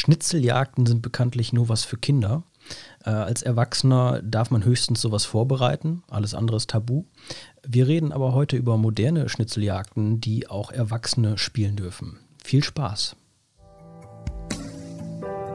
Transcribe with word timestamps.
Schnitzeljagden 0.00 0.86
sind 0.86 1.02
bekanntlich 1.02 1.52
nur 1.52 1.68
was 1.68 1.84
für 1.84 1.98
Kinder. 1.98 2.42
Äh, 3.04 3.10
als 3.10 3.42
Erwachsener 3.42 4.22
darf 4.22 4.50
man 4.50 4.64
höchstens 4.64 5.02
sowas 5.02 5.26
vorbereiten, 5.26 6.02
alles 6.08 6.34
andere 6.34 6.56
ist 6.56 6.70
tabu. 6.70 7.04
Wir 7.66 7.86
reden 7.86 8.10
aber 8.10 8.32
heute 8.32 8.56
über 8.56 8.78
moderne 8.78 9.28
Schnitzeljagden, 9.28 10.18
die 10.18 10.48
auch 10.48 10.72
Erwachsene 10.72 11.36
spielen 11.36 11.76
dürfen. 11.76 12.18
Viel 12.42 12.64
Spaß! 12.64 13.14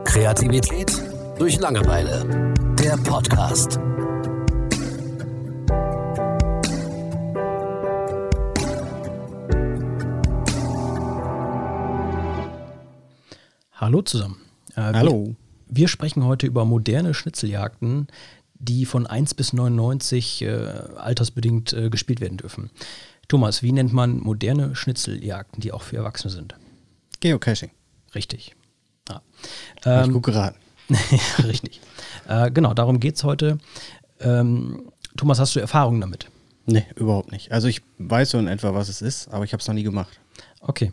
Kreativität 0.04 0.94
durch 1.40 1.60
Langeweile. 1.60 2.54
Der 2.80 2.98
Podcast. 2.98 3.80
Hallo 13.86 14.02
zusammen. 14.02 14.42
Äh, 14.76 14.82
Hallo. 14.82 15.36
Wir, 15.68 15.82
wir, 15.82 15.88
sprechen 15.88 16.26
heute 16.26 16.48
über 16.48 16.66
moderne 16.66 17.14
Schnitzeljagden, 17.14 18.08
die 18.56 18.84
von 18.84 19.06
1 19.06 19.36
bis 19.36 19.54
99 19.54 20.42
äh, 20.42 20.48
altersbedingt 20.98 21.72
äh, 21.74 21.92
gespielt 21.92 22.20
werden 22.20 22.40
dürfen. 22.40 22.72
Thomas, 23.28 23.62
wie 23.62 23.72
nennt 23.72 23.94
man 23.94 24.18
moderne 24.18 24.76
Schnitzeljagden, 24.76 25.62
die 25.62 25.72
auch 25.72 25.84
für 25.84 25.98
Erwachsene 25.98 26.34
sind? 26.34 26.56
Geocaching. 27.20 27.70
Richtig. 28.16 28.56
Ja. 29.08 29.22
Ähm, 29.86 30.06
ich 30.06 30.14
gut 30.14 30.24
geraten. 30.24 30.58
richtig. 31.44 31.80
Äh, 32.28 32.50
genau, 32.50 32.74
darum 32.74 33.00
geht 33.00 33.18
es 33.18 33.24
heute. 33.24 33.60
Ähm, 34.20 34.92
Thomas, 35.16 35.38
hast 35.40 35.56
du 35.56 35.60
Erfahrungen 35.60 36.02
damit? 36.02 36.32
Nee, 36.66 36.88
überhaupt 36.96 37.32
nicht. 37.32 37.52
Also 37.52 37.68
ich 37.68 37.84
weiß 38.00 38.32
so 38.32 38.40
in 38.40 38.48
etwa, 38.48 38.74
was 38.74 38.90
es 38.90 39.04
ist, 39.04 39.28
aber 39.28 39.44
ich 39.44 39.54
habe 39.54 39.62
es 39.62 39.68
noch 39.68 39.76
nie 39.76 39.84
gemacht. 39.84 40.20
Okay. 40.60 40.92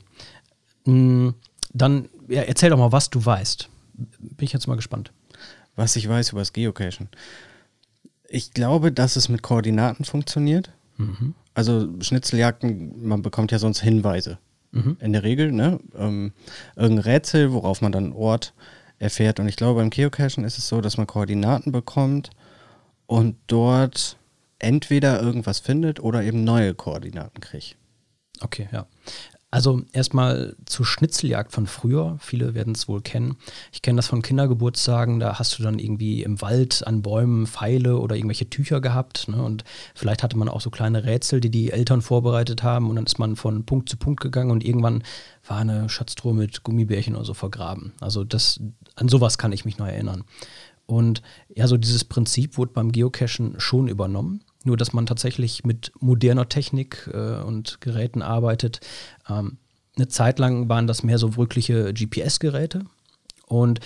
Mhm. 0.85 1.37
Dann 1.73 2.09
ja, 2.29 2.43
erzähl 2.43 2.71
doch 2.71 2.79
mal, 2.79 2.93
was 2.93 3.11
du 3.11 3.25
weißt. 3.25 3.69
Bin 3.95 4.45
ich 4.45 4.53
jetzt 4.53 4.67
mal 4.67 4.77
gespannt. 4.77 5.13
Was 5.77 5.97
ich 5.97 6.09
weiß 6.09 6.31
über 6.31 6.41
das 6.41 6.53
Geocachen. 6.53 7.09
Ich 8.29 8.53
glaube, 8.53 8.93
dass 8.93 9.17
es 9.17 9.29
mit 9.29 9.43
Koordinaten 9.43 10.05
funktioniert. 10.05 10.71
Mhm. 10.97 11.35
Also 11.55 11.89
Schnitzeljagden, 12.01 13.07
man 13.07 13.23
bekommt 13.23 13.53
ja 13.53 13.59
sonst 13.59 13.81
Hinweise. 13.81 14.39
Mhm. 14.73 14.97
In 15.01 15.13
der 15.13 15.23
Regel, 15.23 15.53
ne? 15.53 15.81
Ähm, 15.95 16.33
irgendein 16.77 17.05
Rätsel, 17.05 17.53
worauf 17.53 17.83
man 17.83 17.93
dann 17.93 18.05
einen 18.05 18.13
Ort 18.15 18.55
erfährt. 18.99 19.39
Und 19.41 19.49
ich 19.49 19.57
glaube, 19.57 19.81
beim 19.81 19.91
Geocachen 19.91 20.45
ist 20.45 20.59
es 20.59 20.69
so, 20.69 20.81
dass 20.81 20.97
man 20.97 21.07
Koordinaten 21.07 21.73
bekommt 21.73 22.31
und 23.07 23.37
dort 23.49 24.17
entweder 24.59 25.21
irgendwas 25.21 25.59
findet 25.59 26.01
oder 26.01 26.23
eben 26.23 26.45
neue 26.45 26.75
Koordinaten 26.75 27.41
kriegt. 27.41 27.77
Okay, 28.41 28.69
ja. 28.73 28.87
Also 29.53 29.83
erstmal 29.93 30.57
zur 30.65 30.87
Schnitzeljagd 30.87 31.53
von 31.53 31.67
früher. 31.67 32.17
Viele 32.21 32.55
werden 32.55 32.73
es 32.75 32.89
wohl 32.89 33.03
kennen. 33.03 33.37
Ich 33.71 33.83
kenne 33.83 33.97
das 33.97 34.07
von 34.07 34.23
Kindergeburtstagen. 34.23 35.21
Da 35.21 35.39
hast 35.39 35.59
du 35.59 35.63
dann 35.63 35.79
irgendwie 35.79 36.23
im 36.23 36.41
Wald 36.41 36.87
an 36.87 37.03
Bäumen 37.03 37.47
Pfeile 37.47 37.99
oder 37.99 38.17
irgendwelche 38.17 38.49
Tücher 38.49 38.81
gehabt. 38.81 39.29
Ne? 39.29 39.43
Und 39.43 39.65
vielleicht 39.95 40.23
hatte 40.23 40.39
man 40.39 40.49
auch 40.49 40.63
so 40.63 40.71
kleine 40.71 41.05
Rätsel, 41.05 41.43
die 41.43 41.51
die 41.51 41.71
Eltern 41.71 42.01
vorbereitet 42.01 42.63
haben. 42.63 42.89
Und 42.89 42.97
dann 42.97 43.05
ist 43.05 43.19
man 43.19 43.37
von 43.37 43.67
Punkt 43.67 43.91
zu 43.91 43.99
Punkt 43.99 44.23
gegangen 44.23 44.51
und 44.51 44.65
irgendwann 44.65 45.03
war 45.47 45.59
eine 45.59 45.91
Schatztruhe 45.91 46.33
mit 46.33 46.63
Gummibärchen 46.63 47.15
oder 47.15 47.27
so 47.27 47.35
vergraben. 47.35 47.93
Also 48.01 48.25
das, 48.25 48.59
an 48.95 49.09
sowas 49.09 49.37
kann 49.37 49.53
ich 49.53 49.67
mich 49.67 49.77
noch 49.77 49.87
erinnern. 49.87 50.25
Und 50.87 51.21
ja, 51.55 51.69
so 51.69 51.77
dieses 51.77 52.05
Prinzip 52.05 52.57
wurde 52.57 52.73
beim 52.73 52.91
Geocachen 52.91 53.61
schon 53.61 53.89
übernommen. 53.89 54.45
Nur, 54.65 54.77
dass 54.77 54.93
man 54.93 55.07
tatsächlich 55.07 55.65
mit 55.65 55.93
moderner 55.99 56.49
Technik 56.49 57.11
äh, 57.13 57.43
und 57.43 57.81
Geräten 57.81 58.23
arbeitet. 58.23 58.81
Ähm, 59.29 59.59
eine 59.97 60.09
Zeit 60.09 60.39
lang 60.39 60.69
waren 60.69 60.87
das 60.87 61.03
mehr 61.03 61.19
so 61.19 61.37
wirkliche 61.37 61.93
GPS-Geräte. 61.93 62.85
Und 63.47 63.81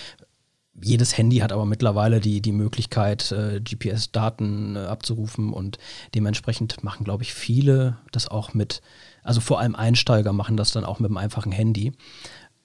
jedes 0.80 1.16
Handy 1.16 1.38
hat 1.38 1.52
aber 1.52 1.64
mittlerweile 1.64 2.20
die, 2.20 2.40
die 2.40 2.52
Möglichkeit, 2.52 3.32
äh, 3.32 3.60
GPS-Daten 3.60 4.76
äh, 4.76 4.80
abzurufen 4.80 5.52
und 5.52 5.78
dementsprechend 6.14 6.84
machen, 6.84 7.04
glaube 7.04 7.22
ich, 7.22 7.32
viele 7.32 7.98
das 8.12 8.28
auch 8.28 8.54
mit, 8.54 8.82
also 9.22 9.40
vor 9.40 9.58
allem 9.58 9.74
Einsteiger 9.74 10.32
machen 10.32 10.56
das 10.56 10.72
dann 10.72 10.84
auch 10.84 11.00
mit 11.00 11.10
einem 11.10 11.16
einfachen 11.16 11.52
Handy. 11.52 11.92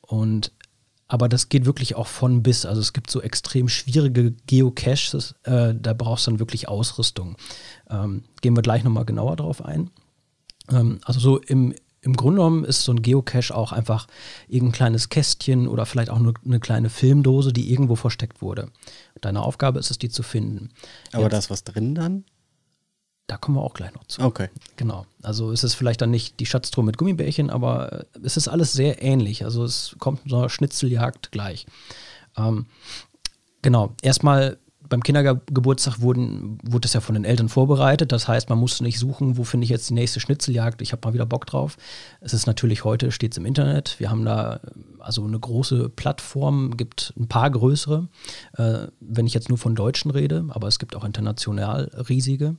Und 0.01 0.51
aber 1.11 1.27
das 1.27 1.49
geht 1.49 1.65
wirklich 1.65 1.95
auch 1.95 2.07
von 2.07 2.41
bis. 2.41 2.65
Also 2.65 2.79
es 2.79 2.93
gibt 2.93 3.11
so 3.11 3.21
extrem 3.21 3.67
schwierige 3.67 4.31
Geocaches, 4.47 5.35
äh, 5.43 5.75
da 5.75 5.91
brauchst 5.93 6.25
du 6.25 6.31
dann 6.31 6.39
wirklich 6.39 6.69
Ausrüstung. 6.69 7.35
Ähm, 7.89 8.23
gehen 8.39 8.55
wir 8.55 8.61
gleich 8.63 8.85
nochmal 8.85 9.03
genauer 9.03 9.35
drauf 9.35 9.65
ein. 9.65 9.89
Ähm, 10.71 11.01
also 11.03 11.19
so 11.19 11.37
im, 11.39 11.75
im 11.99 12.15
Grunde 12.15 12.37
genommen 12.37 12.63
ist 12.63 12.83
so 12.83 12.93
ein 12.93 13.01
Geocache 13.01 13.53
auch 13.53 13.73
einfach 13.73 14.07
irgendein 14.47 14.71
kleines 14.71 15.09
Kästchen 15.09 15.67
oder 15.67 15.85
vielleicht 15.85 16.11
auch 16.11 16.19
nur 16.19 16.33
eine 16.45 16.61
kleine 16.61 16.89
Filmdose, 16.89 17.51
die 17.51 17.73
irgendwo 17.73 17.97
versteckt 17.97 18.41
wurde. 18.41 18.69
Deine 19.19 19.41
Aufgabe 19.41 19.79
ist 19.79 19.91
es, 19.91 19.97
die 19.97 20.09
zu 20.09 20.23
finden. 20.23 20.69
Aber 21.11 21.23
Jetzt, 21.23 21.33
da 21.33 21.37
ist 21.39 21.49
was 21.49 21.65
drin 21.65 21.93
dann? 21.93 22.23
Da 23.27 23.37
kommen 23.37 23.57
wir 23.57 23.61
auch 23.61 23.73
gleich 23.73 23.93
noch 23.93 24.05
zu. 24.05 24.21
Okay. 24.21 24.49
Genau. 24.75 25.05
Also 25.21 25.51
ist 25.51 25.63
es 25.63 25.73
vielleicht 25.73 26.01
dann 26.01 26.11
nicht 26.11 26.39
die 26.39 26.45
Schatztruhe 26.45 26.83
mit 26.83 26.97
Gummibärchen, 26.97 27.49
aber 27.49 27.91
äh, 27.91 28.05
es 28.23 28.37
ist 28.37 28.47
alles 28.47 28.73
sehr 28.73 29.01
ähnlich. 29.01 29.45
Also 29.45 29.63
es 29.63 29.95
kommt 29.99 30.21
so 30.25 30.37
eine 30.37 30.49
Schnitzeljagd 30.49 31.31
gleich. 31.31 31.65
Ähm, 32.37 32.65
genau. 33.61 33.95
Erstmal 34.01 34.57
beim 34.91 35.01
Kindergeburtstag 35.03 36.01
wurden, 36.01 36.57
wurde 36.63 36.85
es 36.85 36.93
ja 36.93 36.99
von 36.99 37.15
den 37.15 37.23
Eltern 37.23 37.47
vorbereitet. 37.47 38.11
Das 38.11 38.27
heißt, 38.27 38.49
man 38.49 38.59
musste 38.59 38.83
nicht 38.83 38.99
suchen, 38.99 39.37
wo 39.37 39.45
finde 39.45 39.63
ich 39.63 39.69
jetzt 39.69 39.89
die 39.89 39.93
nächste 39.93 40.19
Schnitzeljagd. 40.19 40.81
Ich 40.81 40.91
habe 40.91 41.07
mal 41.07 41.13
wieder 41.13 41.25
Bock 41.25 41.45
drauf. 41.45 41.77
Es 42.19 42.33
ist 42.33 42.45
natürlich 42.45 42.83
heute, 42.83 43.11
steht 43.11 43.31
es 43.31 43.37
im 43.37 43.45
Internet. 43.45 43.95
Wir 43.99 44.11
haben 44.11 44.25
da 44.25 44.59
also 44.99 45.23
eine 45.23 45.39
große 45.39 45.89
Plattform, 45.89 46.75
gibt 46.75 47.13
ein 47.17 47.29
paar 47.29 47.49
größere, 47.49 48.09
äh, 48.57 48.87
wenn 48.99 49.25
ich 49.25 49.33
jetzt 49.33 49.47
nur 49.47 49.57
von 49.57 49.75
Deutschen 49.75 50.11
rede, 50.11 50.45
aber 50.49 50.67
es 50.67 50.77
gibt 50.77 50.95
auch 50.95 51.05
international 51.05 51.89
riesige. 52.09 52.57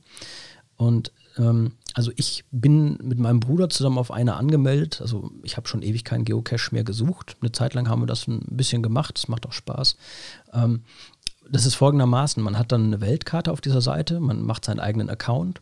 Und 0.83 1.13
ähm, 1.37 1.73
also 1.93 2.11
ich 2.17 2.43
bin 2.51 2.97
mit 3.01 3.17
meinem 3.17 3.39
Bruder 3.39 3.69
zusammen 3.69 3.97
auf 3.97 4.11
eine 4.11 4.35
angemeldet. 4.35 4.99
Also 5.01 5.31
ich 5.43 5.55
habe 5.55 5.67
schon 5.67 5.81
ewig 5.81 6.03
keinen 6.03 6.25
Geocache 6.25 6.73
mehr 6.73 6.83
gesucht. 6.83 7.37
Eine 7.41 7.53
Zeit 7.53 7.73
lang 7.73 7.87
haben 7.87 8.01
wir 8.01 8.07
das 8.07 8.27
ein 8.27 8.43
bisschen 8.49 8.83
gemacht. 8.83 9.17
Es 9.17 9.29
macht 9.29 9.45
auch 9.47 9.53
Spaß. 9.53 9.95
Ähm, 10.53 10.83
das 11.49 11.65
ist 11.65 11.75
folgendermaßen: 11.75 12.43
Man 12.43 12.57
hat 12.57 12.73
dann 12.73 12.85
eine 12.85 13.01
Weltkarte 13.01 13.51
auf 13.51 13.61
dieser 13.61 13.81
Seite, 13.81 14.19
man 14.19 14.41
macht 14.41 14.65
seinen 14.65 14.81
eigenen 14.81 15.09
Account. 15.09 15.61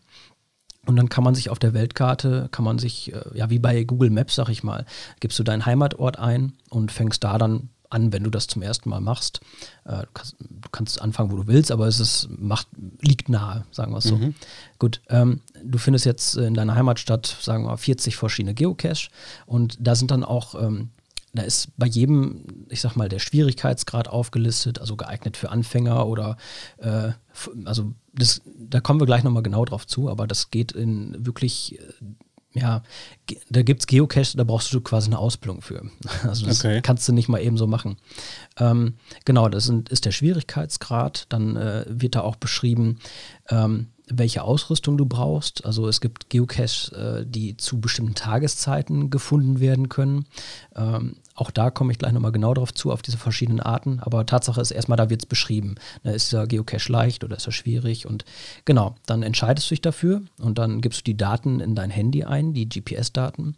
Und 0.87 0.95
dann 0.95 1.09
kann 1.09 1.23
man 1.23 1.35
sich 1.35 1.51
auf 1.51 1.59
der 1.59 1.75
Weltkarte, 1.75 2.49
kann 2.51 2.65
man 2.65 2.79
sich, 2.79 3.13
äh, 3.13 3.21
ja, 3.35 3.51
wie 3.51 3.59
bei 3.59 3.83
Google 3.83 4.09
Maps, 4.09 4.33
sag 4.33 4.49
ich 4.49 4.63
mal, 4.63 4.85
gibst 5.19 5.37
du 5.37 5.43
deinen 5.43 5.67
Heimatort 5.67 6.17
ein 6.17 6.53
und 6.71 6.91
fängst 6.91 7.23
da 7.23 7.37
dann 7.37 7.69
an, 7.91 8.13
wenn 8.13 8.23
du 8.23 8.29
das 8.29 8.47
zum 8.47 8.61
ersten 8.61 8.89
Mal 8.89 9.01
machst. 9.01 9.41
Äh, 9.85 10.01
du, 10.01 10.07
kannst, 10.13 10.35
du, 10.39 10.69
kannst, 10.71 11.01
anfangen, 11.01 11.31
wo 11.31 11.37
du 11.37 11.47
willst, 11.47 11.71
aber 11.71 11.87
es 11.87 11.99
ist, 11.99 12.29
macht, 12.29 12.67
liegt 13.01 13.29
nahe, 13.29 13.65
sagen 13.71 13.91
wir 13.91 13.97
es 13.97 14.05
so. 14.05 14.17
Mhm. 14.17 14.35
Gut, 14.79 15.01
ähm, 15.09 15.41
du 15.63 15.77
findest 15.77 16.05
jetzt 16.05 16.35
in 16.35 16.53
deiner 16.53 16.75
Heimatstadt, 16.75 17.37
sagen 17.41 17.65
wir, 17.65 17.77
40 17.77 18.15
verschiedene 18.15 18.53
Geocache 18.53 19.09
und 19.45 19.77
da 19.79 19.95
sind 19.95 20.11
dann 20.11 20.23
auch 20.23 20.55
ähm, 20.55 20.89
da 21.33 21.43
ist 21.43 21.69
bei 21.77 21.85
jedem, 21.85 22.43
ich 22.69 22.81
sag 22.81 22.95
mal, 22.95 23.07
der 23.07 23.19
Schwierigkeitsgrad 23.19 24.09
aufgelistet, 24.09 24.79
also 24.79 24.97
geeignet 24.97 25.37
für 25.37 25.49
Anfänger 25.49 26.05
oder 26.07 26.35
äh, 26.77 27.11
also 27.63 27.93
das, 28.13 28.41
da 28.57 28.81
kommen 28.81 28.99
wir 28.99 29.05
gleich 29.05 29.23
nochmal 29.23 29.43
genau 29.43 29.63
drauf 29.63 29.87
zu, 29.87 30.09
aber 30.09 30.27
das 30.27 30.51
geht 30.51 30.73
in 30.73 31.25
wirklich 31.25 31.79
äh, 31.79 31.83
ja, 32.53 32.83
da 33.49 33.61
gibt 33.61 33.81
es 33.81 33.87
Geocache, 33.87 34.35
da 34.35 34.43
brauchst 34.43 34.73
du 34.73 34.81
quasi 34.81 35.07
eine 35.07 35.19
Ausbildung 35.19 35.61
für. 35.61 35.83
Also 36.23 36.45
das 36.45 36.59
okay. 36.59 36.81
kannst 36.81 37.07
du 37.07 37.13
nicht 37.13 37.29
mal 37.29 37.41
eben 37.41 37.57
so 37.57 37.67
machen. 37.67 37.97
Ähm, 38.57 38.95
genau, 39.25 39.49
das 39.49 39.65
sind, 39.65 39.89
ist 39.89 40.05
der 40.05 40.11
Schwierigkeitsgrad. 40.11 41.27
Dann 41.29 41.55
äh, 41.55 41.85
wird 41.87 42.15
da 42.15 42.21
auch 42.21 42.35
beschrieben, 42.35 42.99
ähm, 43.49 43.87
welche 44.13 44.43
Ausrüstung 44.43 44.97
du 44.97 45.05
brauchst. 45.05 45.65
Also 45.65 45.87
es 45.87 46.01
gibt 46.01 46.29
Geocaches, 46.29 46.89
äh, 46.89 47.25
die 47.25 47.57
zu 47.57 47.79
bestimmten 47.79 48.15
Tageszeiten 48.15 49.09
gefunden 49.09 49.59
werden 49.59 49.89
können. 49.89 50.25
Ähm, 50.75 51.17
auch 51.35 51.51
da 51.51 51.71
komme 51.71 51.91
ich 51.91 51.99
gleich 51.99 52.11
nochmal 52.11 52.31
genau 52.31 52.53
drauf 52.53 52.73
zu, 52.73 52.91
auf 52.91 53.01
diese 53.01 53.17
verschiedenen 53.17 53.59
Arten. 53.59 53.99
Aber 53.99 54.25
Tatsache 54.25 54.61
ist 54.61 54.71
erstmal, 54.71 54.97
da 54.97 55.09
wird 55.09 55.23
es 55.23 55.25
beschrieben. 55.25 55.75
Ist 56.03 56.33
der 56.33 56.47
Geocache 56.47 56.91
leicht 56.91 57.23
oder 57.23 57.37
ist 57.37 57.47
er 57.47 57.51
schwierig? 57.51 58.05
Und 58.05 58.25
genau, 58.65 58.95
dann 59.05 59.23
entscheidest 59.23 59.69
du 59.69 59.73
dich 59.73 59.81
dafür 59.81 60.21
und 60.39 60.57
dann 60.57 60.81
gibst 60.81 60.99
du 60.99 61.03
die 61.03 61.17
Daten 61.17 61.59
in 61.59 61.75
dein 61.75 61.89
Handy 61.89 62.23
ein, 62.23 62.53
die 62.53 62.67
GPS-Daten. 62.67 63.55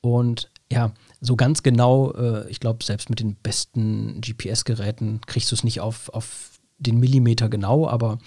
Und 0.00 0.50
ja, 0.70 0.92
so 1.20 1.36
ganz 1.36 1.62
genau, 1.62 2.12
äh, 2.12 2.48
ich 2.50 2.60
glaube, 2.60 2.84
selbst 2.84 3.10
mit 3.10 3.20
den 3.20 3.34
besten 3.34 4.20
GPS-Geräten 4.20 5.20
kriegst 5.26 5.50
du 5.50 5.54
es 5.54 5.64
nicht 5.64 5.80
auf, 5.80 6.08
auf 6.10 6.50
den 6.78 7.00
Millimeter 7.00 7.48
genau, 7.48 7.88
aber 7.88 8.18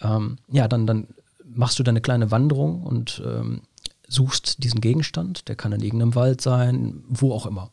ähm, 0.00 0.38
ja, 0.50 0.68
dann, 0.68 0.86
dann 0.86 1.08
machst 1.44 1.78
du 1.78 1.82
deine 1.82 2.00
kleine 2.00 2.30
Wanderung 2.30 2.82
und 2.82 3.22
ähm, 3.24 3.62
suchst 4.06 4.62
diesen 4.62 4.80
Gegenstand. 4.80 5.48
Der 5.48 5.56
kann 5.56 5.72
in 5.72 5.82
irgendeinem 5.82 6.14
Wald 6.14 6.40
sein, 6.40 7.04
wo 7.08 7.32
auch 7.32 7.46
immer. 7.46 7.70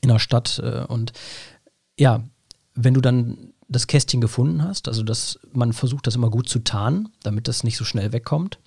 In 0.00 0.08
der 0.08 0.18
Stadt. 0.18 0.60
Äh, 0.62 0.84
und 0.86 1.12
ja, 1.98 2.22
wenn 2.74 2.94
du 2.94 3.00
dann 3.00 3.54
das 3.68 3.86
Kästchen 3.86 4.20
gefunden 4.20 4.62
hast, 4.62 4.88
also 4.88 5.02
dass 5.02 5.38
man 5.52 5.72
versucht, 5.72 6.06
das 6.06 6.16
immer 6.16 6.30
gut 6.30 6.48
zu 6.48 6.58
tarnen, 6.58 7.08
damit 7.22 7.48
das 7.48 7.64
nicht 7.64 7.76
so 7.76 7.84
schnell 7.84 8.12
wegkommt. 8.12 8.58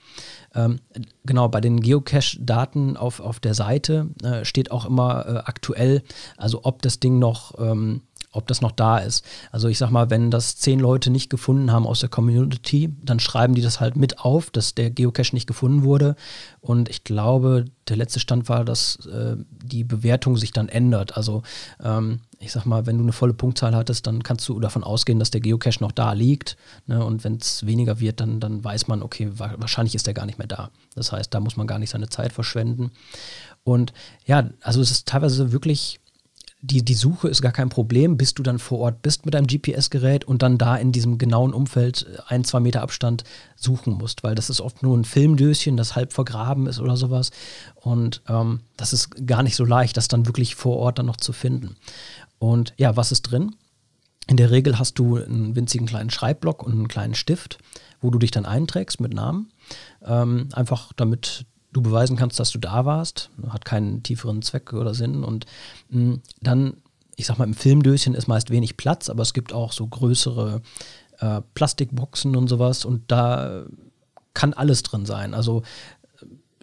Ähm, 0.55 0.79
genau, 1.23 1.49
bei 1.49 1.61
den 1.61 1.81
Geocache-Daten 1.81 2.97
auf, 2.97 3.19
auf 3.19 3.39
der 3.39 3.53
Seite 3.53 4.09
äh, 4.23 4.43
steht 4.43 4.71
auch 4.71 4.85
immer 4.85 5.25
äh, 5.27 5.37
aktuell, 5.45 6.03
also 6.35 6.61
ob 6.63 6.81
das 6.81 6.99
Ding 6.99 7.19
noch 7.19 7.59
ähm, 7.59 8.01
ob 8.37 8.47
das 8.47 8.61
noch 8.61 8.71
da 8.71 8.99
ist. 8.99 9.25
Also 9.51 9.67
ich 9.67 9.77
sag 9.77 9.89
mal, 9.89 10.09
wenn 10.09 10.31
das 10.31 10.57
zehn 10.57 10.79
Leute 10.79 11.09
nicht 11.09 11.29
gefunden 11.29 11.71
haben 11.71 11.87
aus 11.87 11.99
der 11.99 12.09
Community, 12.09 12.93
dann 13.03 13.19
schreiben 13.19 13.55
die 13.55 13.61
das 13.61 13.79
halt 13.79 13.95
mit 13.95 14.19
auf, 14.19 14.51
dass 14.51 14.75
der 14.75 14.91
Geocache 14.91 15.33
nicht 15.33 15.47
gefunden 15.47 15.83
wurde. 15.83 16.15
Und 16.61 16.89
ich 16.89 17.03
glaube, 17.03 17.65
der 17.89 17.97
letzte 17.97 18.19
Stand 18.19 18.49
war, 18.49 18.63
dass 18.63 19.05
äh, 19.07 19.35
die 19.49 19.83
Bewertung 19.83 20.37
sich 20.37 20.51
dann 20.51 20.69
ändert. 20.69 21.17
Also 21.17 21.43
ähm, 21.83 22.19
ich 22.39 22.51
sag 22.51 22.65
mal, 22.65 22.85
wenn 22.85 22.97
du 22.97 23.03
eine 23.03 23.13
volle 23.13 23.33
Punktzahl 23.33 23.75
hattest, 23.75 24.05
dann 24.05 24.21
kannst 24.23 24.47
du 24.47 24.59
davon 24.59 24.83
ausgehen, 24.83 25.19
dass 25.19 25.31
der 25.31 25.41
Geocache 25.41 25.81
noch 25.81 25.91
da 25.91 26.13
liegt. 26.13 26.57
Ne? 26.85 27.03
Und 27.03 27.23
wenn 27.23 27.37
es 27.37 27.65
weniger 27.65 27.99
wird, 27.99 28.19
dann, 28.19 28.39
dann 28.39 28.63
weiß 28.63 28.87
man, 28.87 29.01
okay, 29.01 29.29
wa 29.33 29.55
wahrscheinlich 29.57 29.95
ist 29.95 30.07
der 30.07 30.13
gar 30.13 30.25
nicht 30.25 30.37
mehr 30.37 30.47
da. 30.47 30.69
Das 30.95 31.11
heißt, 31.11 31.33
da 31.33 31.39
muss 31.39 31.57
man 31.57 31.67
gar 31.67 31.79
nicht 31.79 31.89
seine 31.89 32.09
Zeit 32.09 32.33
verschwenden. 32.33 32.91
Und 33.63 33.93
ja, 34.25 34.49
also 34.61 34.81
es 34.81 34.91
ist 34.91 35.07
teilweise 35.07 35.51
wirklich 35.51 35.99
die, 36.61 36.83
die 36.83 36.95
Suche 36.95 37.27
ist 37.27 37.41
gar 37.41 37.51
kein 37.51 37.69
Problem, 37.69 38.17
bis 38.17 38.33
du 38.33 38.41
dann 38.41 38.57
vor 38.57 38.79
Ort 38.79 39.01
bist 39.03 39.25
mit 39.25 39.35
deinem 39.35 39.45
GPS-Gerät 39.45 40.25
und 40.25 40.41
dann 40.41 40.57
da 40.57 40.75
in 40.75 40.91
diesem 40.91 41.17
genauen 41.17 41.53
Umfeld 41.53 42.07
äh, 42.11 42.17
ein, 42.27 42.43
zwei 42.43 42.59
Meter 42.59 42.81
Abstand 42.81 43.23
suchen 43.55 43.93
musst, 43.93 44.23
weil 44.23 44.33
das 44.33 44.49
ist 44.49 44.61
oft 44.61 44.81
nur 44.81 44.97
ein 44.97 45.05
Filmdöschen, 45.05 45.77
das 45.77 45.95
halb 45.95 46.13
vergraben 46.13 46.65
ist 46.65 46.79
oder 46.79 46.97
sowas. 46.97 47.29
Und 47.75 48.21
ähm, 48.27 48.61
das 48.75 48.91
ist 48.91 49.27
gar 49.27 49.43
nicht 49.43 49.55
so 49.55 49.65
leicht, 49.65 49.97
das 49.97 50.07
dann 50.07 50.25
wirklich 50.25 50.55
vor 50.55 50.77
Ort 50.77 50.97
dann 50.97 51.05
noch 51.05 51.17
zu 51.17 51.31
finden. 51.31 51.75
Und 52.39 52.73
ja, 52.77 52.95
was 52.95 53.11
ist 53.11 53.23
drin? 53.23 53.55
In 54.27 54.37
der 54.37 54.51
Regel 54.51 54.79
hast 54.79 54.99
du 54.99 55.17
einen 55.17 55.55
winzigen 55.55 55.87
kleinen 55.87 56.09
Schreibblock 56.09 56.63
und 56.63 56.73
einen 56.73 56.87
kleinen 56.87 57.15
Stift, 57.15 57.59
wo 58.01 58.09
du 58.09 58.19
dich 58.19 58.31
dann 58.31 58.45
einträgst 58.45 58.99
mit 58.99 59.13
Namen. 59.13 59.51
Ähm, 60.03 60.49
einfach 60.53 60.91
damit 60.95 61.45
du 61.73 61.81
beweisen 61.81 62.17
kannst, 62.17 62.39
dass 62.39 62.51
du 62.51 62.59
da 62.59 62.85
warst. 62.85 63.29
Hat 63.49 63.65
keinen 63.65 64.03
tieferen 64.03 64.41
Zweck 64.41 64.73
oder 64.73 64.93
Sinn. 64.93 65.23
Und 65.23 65.45
mh, 65.89 65.99
hm, 65.99 66.21
dann, 66.41 66.77
ich 67.15 67.25
sag 67.25 67.37
mal, 67.37 67.45
im 67.45 67.53
Filmdöschen 67.53 68.15
ist 68.15 68.27
meist 68.27 68.49
wenig 68.49 68.77
Platz, 68.77 69.09
aber 69.09 69.23
es 69.23 69.33
gibt 69.33 69.53
auch 69.53 69.71
so 69.71 69.85
größere 69.87 70.61
äh, 71.19 71.41
Plastikboxen 71.53 72.35
und 72.35 72.47
sowas. 72.47 72.85
Und 72.85 73.11
da 73.11 73.65
kann 74.33 74.53
alles 74.53 74.83
drin 74.83 75.05
sein. 75.05 75.33
Also 75.33 75.63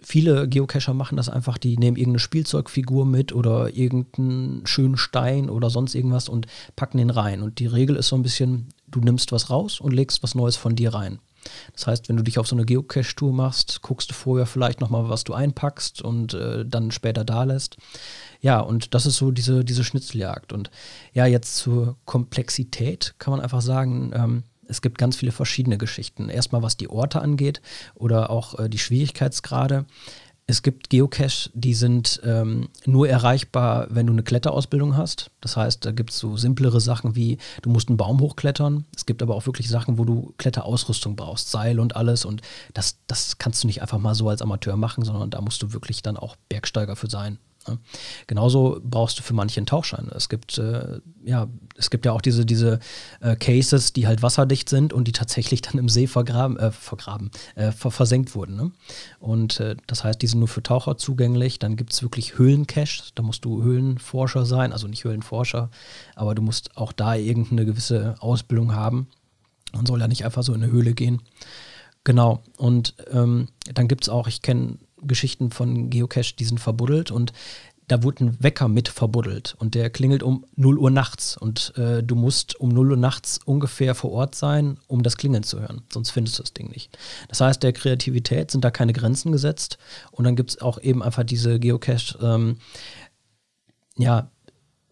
viele 0.05 0.47
Geocacher 0.47 0.93
machen 0.93 1.17
das 1.17 1.29
einfach, 1.29 1.57
die 1.57 1.77
nehmen 1.77 1.97
irgendeine 1.97 2.19
Spielzeugfigur 2.19 3.05
mit 3.05 3.33
oder 3.33 3.75
irgendeinen 3.75 4.65
schönen 4.65 4.97
Stein 4.97 5.49
oder 5.49 5.69
sonst 5.69 5.95
irgendwas 5.95 6.29
und 6.29 6.47
packen 6.75 6.99
den 6.99 7.09
rein. 7.09 7.41
Und 7.41 7.59
die 7.59 7.67
Regel 7.67 7.95
ist 7.95 8.07
so 8.07 8.15
ein 8.15 8.21
bisschen, 8.21 8.69
du 8.87 8.99
nimmst 8.99 9.31
was 9.31 9.49
raus 9.49 9.81
und 9.81 9.93
legst 9.93 10.23
was 10.23 10.35
Neues 10.35 10.55
von 10.55 10.75
dir 10.75 10.93
rein. 10.93 11.19
Das 11.73 11.87
heißt, 11.87 12.09
wenn 12.09 12.17
du 12.17 12.23
dich 12.23 12.39
auf 12.39 12.47
so 12.47 12.55
eine 12.55 12.65
Geocache-Tour 12.65 13.33
machst, 13.33 13.81
guckst 13.81 14.09
du 14.09 14.13
vorher 14.13 14.45
vielleicht 14.45 14.81
nochmal, 14.81 15.09
was 15.09 15.23
du 15.23 15.33
einpackst 15.33 16.01
und 16.01 16.33
äh, 16.33 16.65
dann 16.65 16.91
später 16.91 17.23
da 17.23 17.43
lässt. 17.43 17.77
Ja, 18.41 18.59
und 18.59 18.93
das 18.93 19.05
ist 19.05 19.17
so 19.17 19.31
diese, 19.31 19.65
diese 19.65 19.83
Schnitzeljagd. 19.83 20.53
Und 20.53 20.71
ja, 21.13 21.25
jetzt 21.25 21.57
zur 21.57 21.97
Komplexität 22.05 23.15
kann 23.17 23.31
man 23.31 23.41
einfach 23.41 23.61
sagen, 23.61 24.11
ähm, 24.13 24.43
es 24.67 24.81
gibt 24.81 24.97
ganz 24.97 25.15
viele 25.15 25.31
verschiedene 25.31 25.77
Geschichten. 25.77 26.29
Erstmal 26.29 26.61
was 26.61 26.77
die 26.77 26.89
Orte 26.89 27.21
angeht 27.21 27.61
oder 27.93 28.29
auch 28.29 28.59
äh, 28.59 28.69
die 28.69 28.79
Schwierigkeitsgrade. 28.79 29.85
Es 30.47 30.61
gibt 30.61 30.91
Geocache, 30.91 31.49
die 31.55 31.73
sind 31.73 32.21
ähm, 32.23 32.69
nur 32.85 33.09
erreichbar, 33.09 33.87
wenn 33.89 34.05
du 34.05 34.13
eine 34.13 34.21
Kletterausbildung 34.21 34.95
hast. 34.95 35.31
Das 35.41 35.57
heißt, 35.57 35.83
da 35.83 35.91
gibt 35.91 36.11
es 36.11 36.19
so 36.19 36.37
simplere 36.37 36.79
Sachen 36.79 37.15
wie, 37.15 37.39
du 37.63 37.71
musst 37.71 37.89
einen 37.89 37.97
Baum 37.97 38.19
hochklettern. 38.19 38.85
Es 38.95 39.07
gibt 39.07 39.23
aber 39.23 39.33
auch 39.33 39.47
wirklich 39.47 39.69
Sachen, 39.69 39.97
wo 39.97 40.05
du 40.05 40.35
Kletterausrüstung 40.37 41.15
brauchst, 41.15 41.49
Seil 41.49 41.79
und 41.79 41.95
alles. 41.95 42.25
Und 42.25 42.43
das, 42.75 42.99
das 43.07 43.39
kannst 43.39 43.63
du 43.63 43.67
nicht 43.67 43.81
einfach 43.81 43.97
mal 43.97 44.13
so 44.13 44.29
als 44.29 44.43
Amateur 44.43 44.77
machen, 44.77 45.03
sondern 45.03 45.31
da 45.31 45.41
musst 45.41 45.63
du 45.63 45.73
wirklich 45.73 46.03
dann 46.03 46.15
auch 46.15 46.35
Bergsteiger 46.47 46.95
für 46.95 47.09
sein. 47.09 47.39
Ne? 47.67 47.79
Genauso 48.27 48.79
brauchst 48.83 49.19
du 49.19 49.23
für 49.23 49.33
manche 49.33 49.59
einen 49.59 49.65
Tauchschein. 49.67 50.09
Es 50.15 50.29
gibt, 50.29 50.57
äh, 50.57 50.99
ja, 51.23 51.47
es 51.77 51.89
gibt 51.89 52.05
ja 52.05 52.11
auch 52.11 52.21
diese, 52.21 52.45
diese 52.45 52.79
äh, 53.21 53.35
Cases, 53.35 53.93
die 53.93 54.07
halt 54.07 54.21
wasserdicht 54.21 54.69
sind 54.69 54.93
und 54.93 55.07
die 55.07 55.11
tatsächlich 55.11 55.61
dann 55.61 55.77
im 55.77 55.89
See 55.89 56.07
vergraben, 56.07 56.57
äh, 56.57 56.71
vergraben 56.71 57.31
äh, 57.55 57.71
versenkt 57.71 58.35
wurden. 58.35 58.55
Ne? 58.55 58.71
Und 59.19 59.59
äh, 59.59 59.75
das 59.87 60.03
heißt, 60.03 60.21
die 60.21 60.27
sind 60.27 60.39
nur 60.39 60.47
für 60.47 60.63
Taucher 60.63 60.97
zugänglich. 60.97 61.59
Dann 61.59 61.75
gibt 61.75 61.93
es 61.93 62.01
wirklich 62.01 62.37
Höhlencaches, 62.37 63.11
da 63.15 63.23
musst 63.23 63.45
du 63.45 63.63
Höhlenforscher 63.63 64.45
sein, 64.45 64.71
also 64.73 64.87
nicht 64.87 65.03
Höhlenforscher, 65.03 65.69
aber 66.15 66.35
du 66.35 66.41
musst 66.41 66.77
auch 66.77 66.91
da 66.91 67.15
irgendeine 67.15 67.65
gewisse 67.65 68.15
Ausbildung 68.19 68.75
haben. 68.75 69.07
Man 69.73 69.85
soll 69.85 69.99
ja 69.99 70.07
nicht 70.07 70.25
einfach 70.25 70.43
so 70.43 70.53
in 70.53 70.63
eine 70.63 70.71
Höhle 70.71 70.93
gehen. 70.93 71.21
Genau. 72.03 72.43
Und 72.57 72.95
ähm, 73.11 73.47
dann 73.73 73.87
gibt 73.87 74.03
es 74.03 74.09
auch, 74.09 74.27
ich 74.27 74.41
kenne 74.41 74.77
Geschichten 75.07 75.51
von 75.51 75.89
Geocache, 75.89 76.35
die 76.37 76.45
sind 76.45 76.59
verbuddelt 76.59 77.11
und 77.11 77.33
da 77.87 78.01
wurde 78.01 78.25
ein 78.25 78.43
Wecker 78.43 78.67
mit 78.67 78.89
verbuddelt 78.89 79.55
und 79.59 79.75
der 79.75 79.89
klingelt 79.89 80.23
um 80.23 80.45
0 80.55 80.79
Uhr 80.79 80.89
nachts 80.89 81.37
und 81.37 81.73
äh, 81.77 82.01
du 82.01 82.15
musst 82.15 82.59
um 82.59 82.69
0 82.69 82.91
Uhr 82.91 82.97
nachts 82.97 83.39
ungefähr 83.45 83.93
vor 83.93 84.11
Ort 84.11 84.35
sein, 84.35 84.79
um 84.87 85.03
das 85.03 85.17
Klingeln 85.17 85.43
zu 85.43 85.59
hören, 85.59 85.83
sonst 85.93 86.09
findest 86.09 86.39
du 86.39 86.43
das 86.43 86.53
Ding 86.53 86.69
nicht. 86.71 86.97
Das 87.29 87.41
heißt, 87.41 87.61
der 87.61 87.73
Kreativität 87.73 88.49
sind 88.49 88.65
da 88.65 88.71
keine 88.71 88.93
Grenzen 88.93 89.31
gesetzt 89.31 89.77
und 90.11 90.23
dann 90.23 90.35
gibt 90.35 90.51
es 90.51 90.61
auch 90.61 90.79
eben 90.81 91.03
einfach 91.03 91.23
diese 91.23 91.59
Geocache, 91.59 92.17
ähm, 92.21 92.57
ja, 93.97 94.31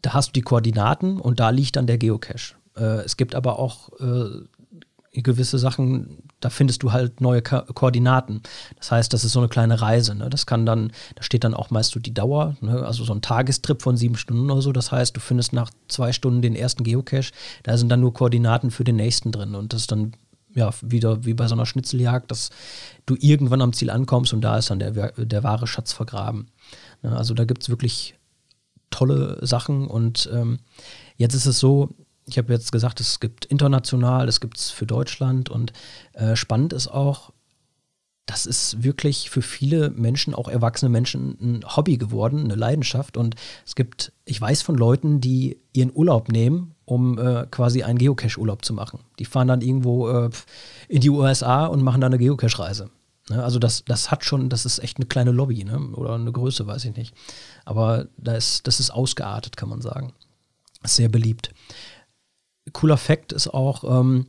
da 0.01 0.13
hast 0.13 0.29
du 0.29 0.33
die 0.33 0.41
Koordinaten 0.41 1.19
und 1.19 1.39
da 1.39 1.49
liegt 1.49 1.77
dann 1.77 1.87
der 1.87 1.97
Geocache. 1.97 2.55
Äh, 2.75 3.01
es 3.05 3.17
gibt 3.17 3.33
aber 3.35 3.57
auch 3.57 3.89
äh, 3.99 5.21
gewisse 5.21 5.57
Sachen, 5.57 6.23
da 6.43 6.49
findest 6.49 6.83
du 6.83 6.91
halt 6.91 7.21
neue 7.21 7.41
Ko 7.41 7.61
Koordinaten. 7.73 8.41
Das 8.77 8.91
heißt, 8.91 9.13
das 9.13 9.23
ist 9.23 9.31
so 9.31 9.39
eine 9.39 9.49
kleine 9.49 9.81
Reise. 9.81 10.15
Ne? 10.15 10.29
Das 10.29 10.45
kann 10.45 10.65
dann, 10.65 10.91
da 11.15 11.23
steht 11.23 11.43
dann 11.43 11.53
auch 11.53 11.69
meist 11.69 11.91
so 11.91 11.99
die 11.99 12.13
Dauer, 12.13 12.55
ne? 12.61 12.85
also 12.85 13.03
so 13.03 13.13
ein 13.13 13.21
Tagestrip 13.21 13.81
von 13.81 13.95
sieben 13.95 14.17
Stunden 14.17 14.51
oder 14.51 14.61
so. 14.61 14.71
Das 14.71 14.91
heißt, 14.91 15.15
du 15.15 15.19
findest 15.19 15.53
nach 15.53 15.69
zwei 15.87 16.11
Stunden 16.11 16.41
den 16.41 16.55
ersten 16.55 16.83
Geocache, 16.83 17.31
da 17.63 17.77
sind 17.77 17.89
dann 17.89 18.01
nur 18.01 18.13
Koordinaten 18.13 18.71
für 18.71 18.83
den 18.83 18.97
nächsten 18.97 19.31
drin. 19.31 19.55
Und 19.55 19.73
das 19.73 19.81
ist 19.81 19.91
dann 19.91 20.13
ja 20.53 20.71
wieder 20.81 21.25
wie 21.25 21.33
bei 21.33 21.47
so 21.47 21.55
einer 21.55 21.65
Schnitzeljagd, 21.65 22.29
dass 22.29 22.49
du 23.05 23.15
irgendwann 23.19 23.61
am 23.61 23.73
Ziel 23.73 23.89
ankommst 23.89 24.33
und 24.33 24.41
da 24.41 24.57
ist 24.57 24.69
dann 24.69 24.79
der, 24.79 25.11
der 25.11 25.43
wahre 25.43 25.67
Schatz 25.67 25.93
vergraben. 25.93 26.47
Ne? 27.01 27.15
Also 27.15 27.33
da 27.33 27.45
gibt 27.45 27.63
es 27.63 27.69
wirklich 27.69 28.15
tolle 28.91 29.39
Sachen 29.45 29.87
und 29.87 30.29
ähm, 30.31 30.59
jetzt 31.17 31.33
ist 31.33 31.47
es 31.47 31.59
so, 31.59 31.89
ich 32.25 32.37
habe 32.37 32.53
jetzt 32.53 32.71
gesagt, 32.71 32.99
es 32.99 33.19
gibt 33.19 33.45
international, 33.45 34.27
es 34.27 34.39
gibt 34.39 34.57
es 34.57 34.71
für 34.71 34.85
Deutschland 34.85 35.49
und 35.49 35.73
äh, 36.13 36.35
spannend 36.35 36.73
ist 36.73 36.87
auch, 36.87 37.31
das 38.25 38.45
ist 38.45 38.83
wirklich 38.83 39.29
für 39.29 39.41
viele 39.41 39.89
Menschen, 39.89 40.33
auch 40.33 40.47
erwachsene 40.47 40.89
Menschen, 40.89 41.37
ein 41.41 41.75
Hobby 41.75 41.97
geworden, 41.97 42.45
eine 42.45 42.55
Leidenschaft. 42.55 43.17
Und 43.17 43.35
es 43.65 43.75
gibt, 43.75 44.13
ich 44.23 44.39
weiß 44.39 44.61
von 44.61 44.75
Leuten, 44.75 45.19
die 45.19 45.57
ihren 45.73 45.91
Urlaub 45.93 46.29
nehmen, 46.29 46.73
um 46.85 47.19
äh, 47.19 47.45
quasi 47.51 47.83
einen 47.83 47.97
Geocache-Urlaub 47.97 48.63
zu 48.63 48.73
machen. 48.73 48.99
Die 49.19 49.25
fahren 49.25 49.49
dann 49.49 49.61
irgendwo 49.61 50.09
äh, 50.09 50.29
in 50.87 51.01
die 51.01 51.09
USA 51.09 51.65
und 51.65 51.83
machen 51.83 51.99
dann 51.99 52.13
eine 52.13 52.23
Geocache-Reise. 52.23 52.89
Ne? 53.29 53.43
Also 53.43 53.59
das, 53.59 53.83
das 53.83 54.09
hat 54.09 54.23
schon, 54.23 54.49
das 54.49 54.65
ist 54.65 54.79
echt 54.79 54.97
eine 54.97 55.05
kleine 55.05 55.31
Lobby, 55.31 55.65
ne? 55.65 55.77
oder 55.93 56.13
eine 56.13 56.31
Größe, 56.31 56.65
weiß 56.65 56.85
ich 56.85 56.95
nicht. 56.95 57.13
Aber 57.65 58.07
das, 58.15 58.63
das 58.63 58.79
ist 58.79 58.91
ausgeartet, 58.91 59.57
kann 59.57 59.67
man 59.67 59.81
sagen. 59.81 60.13
Sehr 60.85 61.09
beliebt 61.09 61.51
cooler 62.71 62.97
Fakt 62.97 63.33
ist 63.33 63.47
auch, 63.53 63.83
ähm, 63.83 64.27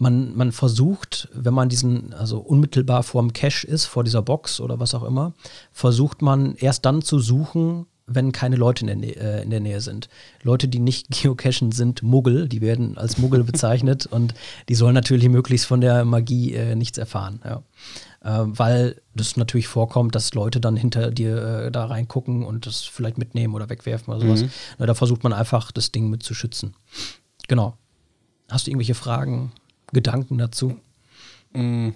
man, 0.00 0.34
man 0.34 0.52
versucht, 0.52 1.28
wenn 1.34 1.54
man 1.54 1.68
diesen, 1.68 2.14
also 2.14 2.38
unmittelbar 2.38 3.02
vorm 3.02 3.32
Cache 3.32 3.66
ist, 3.66 3.84
vor 3.84 4.04
dieser 4.04 4.22
Box 4.22 4.60
oder 4.60 4.80
was 4.80 4.94
auch 4.94 5.02
immer, 5.02 5.34
versucht 5.72 6.22
man 6.22 6.54
erst 6.56 6.86
dann 6.86 7.02
zu 7.02 7.18
suchen, 7.18 7.86
wenn 8.06 8.32
keine 8.32 8.56
Leute 8.56 8.80
in 8.82 8.86
der, 8.88 8.96
Nähe, 8.96 9.16
äh, 9.16 9.42
in 9.42 9.50
der 9.50 9.60
Nähe 9.60 9.80
sind. 9.80 10.08
Leute, 10.42 10.68
die 10.68 10.80
nicht 10.80 11.10
geocachen, 11.22 11.72
sind 11.72 12.02
Muggel, 12.02 12.48
die 12.48 12.60
werden 12.60 12.98
als 12.98 13.18
Muggel 13.18 13.44
bezeichnet 13.44 14.06
und 14.10 14.34
die 14.68 14.74
sollen 14.74 14.94
natürlich 14.94 15.28
möglichst 15.28 15.66
von 15.66 15.80
der 15.80 16.04
Magie 16.04 16.54
äh, 16.54 16.74
nichts 16.74 16.98
erfahren. 16.98 17.40
Ja. 17.44 17.62
Äh, 18.22 18.46
weil 18.46 19.00
das 19.14 19.36
natürlich 19.36 19.68
vorkommt, 19.68 20.14
dass 20.14 20.34
Leute 20.34 20.60
dann 20.60 20.76
hinter 20.76 21.10
dir 21.10 21.66
äh, 21.66 21.70
da 21.70 21.86
reingucken 21.86 22.44
und 22.44 22.66
das 22.66 22.82
vielleicht 22.82 23.16
mitnehmen 23.16 23.54
oder 23.54 23.70
wegwerfen 23.70 24.12
oder 24.12 24.26
sowas. 24.26 24.42
Mhm. 24.42 24.50
Na, 24.78 24.86
da 24.86 24.94
versucht 24.94 25.22
man 25.22 25.32
einfach, 25.32 25.72
das 25.72 25.92
Ding 25.92 26.10
mit 26.10 26.22
zu 26.22 26.34
schützen. 26.34 26.74
Genau. 27.50 27.76
Hast 28.48 28.66
du 28.66 28.70
irgendwelche 28.70 28.94
Fragen, 28.94 29.50
Gedanken 29.92 30.38
dazu? 30.38 30.78
Mm, 31.52 31.88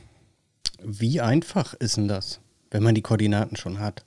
wie 0.83 1.21
einfach 1.21 1.75
ist 1.75 1.97
denn 1.97 2.09
das, 2.09 2.41
wenn 2.73 2.83
man 2.83 2.97
die 2.97 3.03
Koordinaten 3.03 3.55
schon 3.55 3.79
hat? 3.79 4.05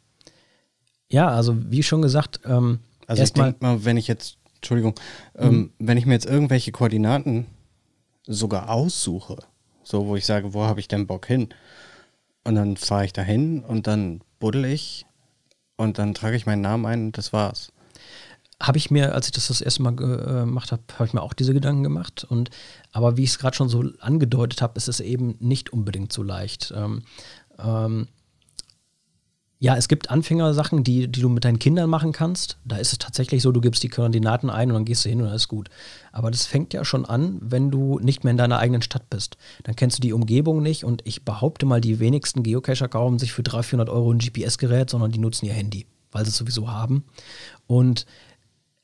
Ja, 1.09 1.29
also 1.29 1.55
wie 1.71 1.83
schon 1.83 2.01
gesagt, 2.01 2.41
ähm, 2.43 2.79
also 3.07 3.23
ich 3.23 3.31
denke 3.31 3.59
mal, 3.61 3.85
wenn 3.85 3.95
ich 3.95 4.09
jetzt, 4.09 4.37
Entschuldigung, 4.55 4.95
ähm, 5.35 5.55
mhm. 5.55 5.73
wenn 5.79 5.97
ich 5.97 6.05
mir 6.05 6.15
jetzt 6.15 6.25
irgendwelche 6.25 6.73
Koordinaten 6.73 7.45
sogar 8.25 8.69
aussuche, 8.69 9.37
so 9.83 10.05
wo 10.05 10.17
ich 10.17 10.25
sage, 10.25 10.53
wo 10.53 10.65
habe 10.65 10.81
ich 10.81 10.89
denn 10.89 11.07
Bock 11.07 11.27
hin? 11.27 11.47
Und 12.43 12.55
dann 12.55 12.75
fahre 12.75 13.05
ich 13.05 13.13
dahin 13.13 13.63
und 13.63 13.87
dann 13.87 14.19
buddel 14.39 14.65
ich 14.65 15.05
und 15.77 15.97
dann 15.97 16.13
trage 16.13 16.35
ich 16.35 16.45
meinen 16.45 16.61
Namen 16.61 16.85
ein 16.85 17.05
und 17.05 17.17
das 17.17 17.31
war's 17.31 17.71
habe 18.61 18.77
ich 18.77 18.89
mir, 18.91 19.13
als 19.13 19.27
ich 19.27 19.33
das 19.33 19.47
das 19.47 19.61
erste 19.61 19.83
Mal 19.83 19.93
äh, 19.93 20.41
gemacht 20.45 20.71
habe, 20.71 20.81
habe 20.93 21.05
ich 21.05 21.13
mir 21.13 21.21
auch 21.21 21.33
diese 21.33 21.53
Gedanken 21.53 21.83
gemacht. 21.83 22.25
Und 22.27 22.49
aber 22.91 23.17
wie 23.17 23.23
ich 23.23 23.31
es 23.31 23.39
gerade 23.39 23.55
schon 23.55 23.69
so 23.69 23.83
angedeutet 23.99 24.61
habe, 24.61 24.77
ist 24.77 24.87
es 24.87 24.99
eben 24.99 25.35
nicht 25.39 25.71
unbedingt 25.71 26.11
so 26.11 26.23
leicht. 26.23 26.73
Ähm, 26.75 27.03
ähm, 27.59 28.07
Ja, 29.59 29.75
es 29.75 29.87
gibt 29.87 30.11
Anfängersachen, 30.11 30.83
die, 30.83 31.07
die 31.07 31.21
du 31.21 31.29
mit 31.29 31.43
deinen 31.43 31.57
Kindern 31.57 31.89
machen 31.89 32.11
kannst. 32.11 32.57
Da 32.63 32.77
ist 32.77 32.91
es 32.91 32.99
tatsächlich 32.99 33.41
so, 33.41 33.51
du 33.51 33.59
gibst 33.59 33.81
die 33.81 33.89
Koordinaten 33.89 34.51
ein 34.51 34.69
und 34.69 34.75
dann 34.75 34.85
gehst 34.85 35.03
du 35.03 35.09
hin 35.09 35.19
und 35.21 35.27
alles 35.29 35.47
gut. 35.47 35.69
Aber 36.11 36.29
das 36.29 36.45
fängt 36.45 36.73
ja 36.73 36.85
schon 36.85 37.05
an, 37.05 37.39
wenn 37.41 37.71
du 37.71 37.97
nicht 37.97 38.23
mehr 38.23 38.31
in 38.31 38.37
deiner 38.37 38.59
eigenen 38.59 38.83
Stadt 38.83 39.09
bist. 39.09 39.37
Dann 39.63 39.75
kennst 39.75 39.97
du 39.97 40.01
die 40.01 40.13
Umgebung 40.13 40.61
nicht 40.61 40.83
und 40.83 41.01
ich 41.05 41.25
behaupte 41.25 41.65
mal, 41.65 41.81
die 41.81 41.99
wenigsten 41.99 42.43
Geocacher 42.43 42.87
kaufen 42.87 43.17
sich 43.17 43.33
für 43.33 43.41
300, 43.41 43.65
400 43.65 43.89
Euro 43.89 44.11
ein 44.13 44.19
GPS-Gerät, 44.19 44.91
sondern 44.91 45.11
die 45.11 45.19
nutzen 45.19 45.47
ihr 45.47 45.53
Handy, 45.53 45.87
weil 46.11 46.23
sie 46.23 46.29
es 46.29 46.37
sowieso 46.37 46.69
haben. 46.69 47.05
Und 47.65 48.05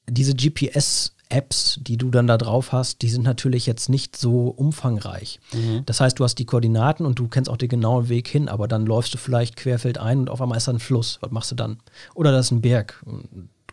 diese 0.10 0.34
GPS- 0.34 1.12
Apps, 1.34 1.80
die 1.82 1.98
du 1.98 2.12
dann 2.12 2.28
da 2.28 2.38
drauf 2.38 2.72
hast, 2.72 3.02
die 3.02 3.10
sind 3.10 3.24
natürlich 3.24 3.66
jetzt 3.66 3.90
nicht 3.90 4.16
so 4.16 4.50
umfangreich. 4.50 5.40
Mhm. 5.52 5.82
Das 5.86 6.00
heißt, 6.00 6.20
du 6.20 6.24
hast 6.24 6.36
die 6.36 6.46
Koordinaten 6.46 7.06
und 7.08 7.18
du 7.18 7.28
kennst 7.28 7.50
auch 7.50 7.58
den 7.58 7.70
genauen 7.70 8.08
Weg 8.08 8.28
hin, 8.28 8.48
aber 8.48 8.68
dann 8.68 8.86
läufst 8.86 9.14
du 9.16 9.18
vielleicht 9.18 9.56
querfeld 9.56 9.98
ein 9.98 10.20
und 10.20 10.30
auf 10.30 10.42
einmal 10.42 10.58
ist 10.58 10.68
da 10.68 10.74
ein 10.74 10.80
Fluss. 10.80 11.18
Was 11.22 11.32
machst 11.32 11.50
du 11.50 11.56
dann? 11.56 11.80
Oder 12.14 12.32
da 12.32 12.40
ist 12.40 12.52
ein 12.52 12.62
Berg. 12.62 13.04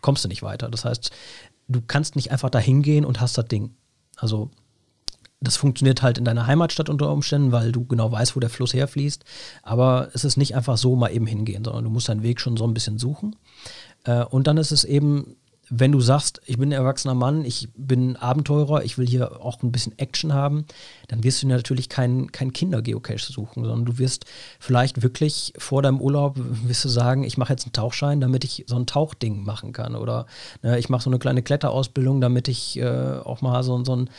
Kommst 0.01 0.23
du 0.23 0.27
nicht 0.27 0.41
weiter. 0.41 0.69
Das 0.69 0.85
heißt, 0.85 1.11
du 1.67 1.81
kannst 1.85 2.15
nicht 2.15 2.31
einfach 2.31 2.49
da 2.49 2.57
hingehen 2.57 3.05
und 3.05 3.21
hast 3.21 3.37
das 3.37 3.45
Ding. 3.45 3.75
Also, 4.15 4.49
das 5.39 5.57
funktioniert 5.57 6.01
halt 6.01 6.17
in 6.17 6.25
deiner 6.25 6.47
Heimatstadt 6.47 6.89
unter 6.89 7.11
Umständen, 7.11 7.51
weil 7.51 7.71
du 7.71 7.85
genau 7.85 8.11
weißt, 8.11 8.35
wo 8.35 8.39
der 8.39 8.49
Fluss 8.49 8.73
herfließt. 8.73 9.23
Aber 9.61 10.09
es 10.13 10.23
ist 10.23 10.37
nicht 10.37 10.55
einfach 10.55 10.77
so 10.77 10.95
mal 10.95 11.09
eben 11.09 11.27
hingehen, 11.27 11.63
sondern 11.63 11.83
du 11.83 11.89
musst 11.91 12.09
deinen 12.09 12.23
Weg 12.23 12.41
schon 12.41 12.57
so 12.57 12.65
ein 12.65 12.73
bisschen 12.73 12.97
suchen. 12.97 13.35
Äh, 14.03 14.23
und 14.23 14.47
dann 14.47 14.57
ist 14.57 14.71
es 14.71 14.83
eben 14.83 15.35
wenn 15.73 15.93
du 15.93 16.01
sagst, 16.01 16.41
ich 16.45 16.57
bin 16.57 16.69
ein 16.69 16.73
erwachsener 16.73 17.15
Mann, 17.15 17.45
ich 17.45 17.69
bin 17.75 18.17
Abenteurer, 18.17 18.83
ich 18.83 18.97
will 18.97 19.07
hier 19.07 19.41
auch 19.41 19.63
ein 19.63 19.71
bisschen 19.71 19.97
Action 19.97 20.33
haben, 20.33 20.65
dann 21.07 21.23
wirst 21.23 21.41
du 21.41 21.47
natürlich 21.47 21.87
keinen 21.87 22.33
kein 22.33 22.51
Kinder-Geocache 22.51 23.31
suchen, 23.31 23.63
sondern 23.63 23.85
du 23.85 23.97
wirst 23.97 24.25
vielleicht 24.59 25.01
wirklich 25.01 25.53
vor 25.57 25.81
deinem 25.81 26.01
Urlaub 26.01 26.35
wirst 26.37 26.83
du 26.83 26.89
sagen, 26.89 27.23
ich 27.23 27.37
mache 27.37 27.53
jetzt 27.53 27.63
einen 27.63 27.71
Tauchschein, 27.71 28.19
damit 28.19 28.43
ich 28.43 28.65
so 28.67 28.75
ein 28.75 28.85
Tauchding 28.85 29.43
machen 29.43 29.71
kann. 29.71 29.95
Oder 29.95 30.25
ne, 30.61 30.77
ich 30.77 30.89
mache 30.89 31.03
so 31.03 31.09
eine 31.09 31.19
kleine 31.19 31.41
Kletterausbildung, 31.41 32.19
damit 32.19 32.49
ich 32.49 32.77
äh, 32.77 33.19
auch 33.23 33.41
mal 33.41 33.63
so, 33.63 33.81
so 33.85 33.95
ein 33.95 34.09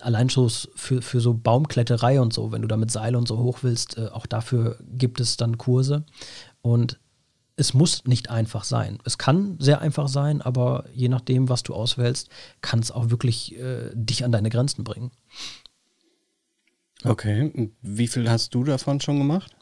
allein 0.00 0.30
für, 0.30 1.02
für 1.02 1.20
so 1.20 1.34
Baumkletterei 1.34 2.22
und 2.22 2.32
so, 2.32 2.52
wenn 2.52 2.62
du 2.62 2.68
da 2.68 2.78
mit 2.78 2.90
Seil 2.90 3.16
und 3.16 3.28
so 3.28 3.36
hoch 3.38 3.58
willst, 3.60 3.98
äh, 3.98 4.08
auch 4.08 4.24
dafür 4.24 4.78
gibt 4.96 5.20
es 5.20 5.36
dann 5.36 5.58
Kurse. 5.58 6.04
Und 6.62 6.98
es 7.56 7.74
muss 7.74 8.04
nicht 8.06 8.30
einfach 8.30 8.64
sein. 8.64 8.98
Es 9.04 9.18
kann 9.18 9.56
sehr 9.58 9.80
einfach 9.80 10.08
sein, 10.08 10.40
aber 10.40 10.86
je 10.94 11.08
nachdem, 11.08 11.48
was 11.48 11.62
du 11.62 11.74
auswählst, 11.74 12.28
kann 12.60 12.80
es 12.80 12.90
auch 12.90 13.10
wirklich 13.10 13.56
äh, 13.58 13.90
dich 13.94 14.24
an 14.24 14.32
deine 14.32 14.50
Grenzen 14.50 14.84
bringen. 14.84 15.10
Okay, 17.04 17.72
wie 17.82 18.08
viel 18.08 18.30
hast 18.30 18.54
du 18.54 18.64
davon 18.64 19.00
schon 19.00 19.18
gemacht? 19.18 19.56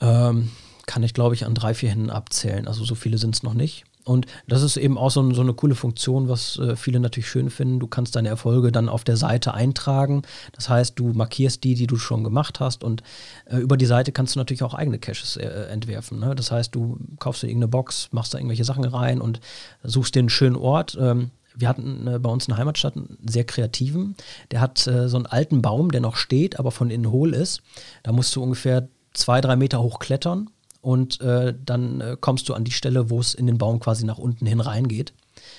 Ähm, 0.00 0.50
kann 0.86 1.02
ich, 1.02 1.14
glaube 1.14 1.34
ich, 1.34 1.44
an 1.44 1.54
drei, 1.54 1.74
vier 1.74 1.90
Händen 1.90 2.10
abzählen. 2.10 2.68
Also 2.68 2.84
so 2.84 2.94
viele 2.94 3.18
sind 3.18 3.34
es 3.34 3.42
noch 3.42 3.54
nicht. 3.54 3.84
Und 4.06 4.26
das 4.46 4.62
ist 4.62 4.76
eben 4.76 4.98
auch 4.98 5.10
so, 5.10 5.34
so 5.34 5.42
eine 5.42 5.52
coole 5.52 5.74
Funktion, 5.74 6.28
was 6.28 6.58
äh, 6.58 6.76
viele 6.76 7.00
natürlich 7.00 7.28
schön 7.28 7.50
finden. 7.50 7.80
Du 7.80 7.88
kannst 7.88 8.14
deine 8.14 8.28
Erfolge 8.28 8.70
dann 8.70 8.88
auf 8.88 9.02
der 9.02 9.16
Seite 9.16 9.52
eintragen. 9.52 10.22
Das 10.52 10.68
heißt, 10.68 10.96
du 10.96 11.08
markierst 11.08 11.64
die, 11.64 11.74
die 11.74 11.88
du 11.88 11.96
schon 11.96 12.22
gemacht 12.22 12.60
hast. 12.60 12.84
Und 12.84 13.02
äh, 13.46 13.56
über 13.56 13.76
die 13.76 13.84
Seite 13.84 14.12
kannst 14.12 14.36
du 14.36 14.38
natürlich 14.38 14.62
auch 14.62 14.74
eigene 14.74 15.00
Caches 15.00 15.36
äh, 15.36 15.46
entwerfen. 15.46 16.20
Ne? 16.20 16.36
Das 16.36 16.52
heißt, 16.52 16.72
du 16.72 16.98
kaufst 17.18 17.42
dir 17.42 17.48
irgendeine 17.48 17.68
Box, 17.68 18.08
machst 18.12 18.32
da 18.32 18.38
irgendwelche 18.38 18.64
Sachen 18.64 18.84
rein 18.84 19.20
und 19.20 19.40
suchst 19.82 20.14
dir 20.14 20.20
einen 20.20 20.28
schönen 20.28 20.56
Ort. 20.56 20.96
Ähm, 21.00 21.32
wir 21.56 21.68
hatten 21.68 22.06
äh, 22.06 22.20
bei 22.20 22.30
uns 22.30 22.46
in 22.46 22.52
der 22.52 22.58
Heimatstadt 22.58 22.96
einen 22.96 23.18
sehr 23.26 23.44
kreativen. 23.44 24.14
Der 24.52 24.60
hat 24.60 24.86
äh, 24.86 25.08
so 25.08 25.16
einen 25.16 25.26
alten 25.26 25.62
Baum, 25.62 25.90
der 25.90 26.00
noch 26.00 26.14
steht, 26.14 26.60
aber 26.60 26.70
von 26.70 26.90
innen 26.90 27.10
hohl 27.10 27.34
ist. 27.34 27.60
Da 28.04 28.12
musst 28.12 28.36
du 28.36 28.42
ungefähr 28.42 28.88
zwei, 29.14 29.40
drei 29.40 29.56
Meter 29.56 29.82
hoch 29.82 29.98
klettern 29.98 30.50
und 30.86 31.20
äh, 31.20 31.52
dann 31.64 32.00
äh, 32.00 32.16
kommst 32.20 32.48
du 32.48 32.54
an 32.54 32.62
die 32.62 32.70
Stelle, 32.70 33.10
wo 33.10 33.18
es 33.18 33.34
in 33.34 33.48
den 33.48 33.58
Baum 33.58 33.80
quasi 33.80 34.04
nach 34.04 34.18
unten 34.18 34.46
hin 34.46 34.60
reingeht. 34.60 35.14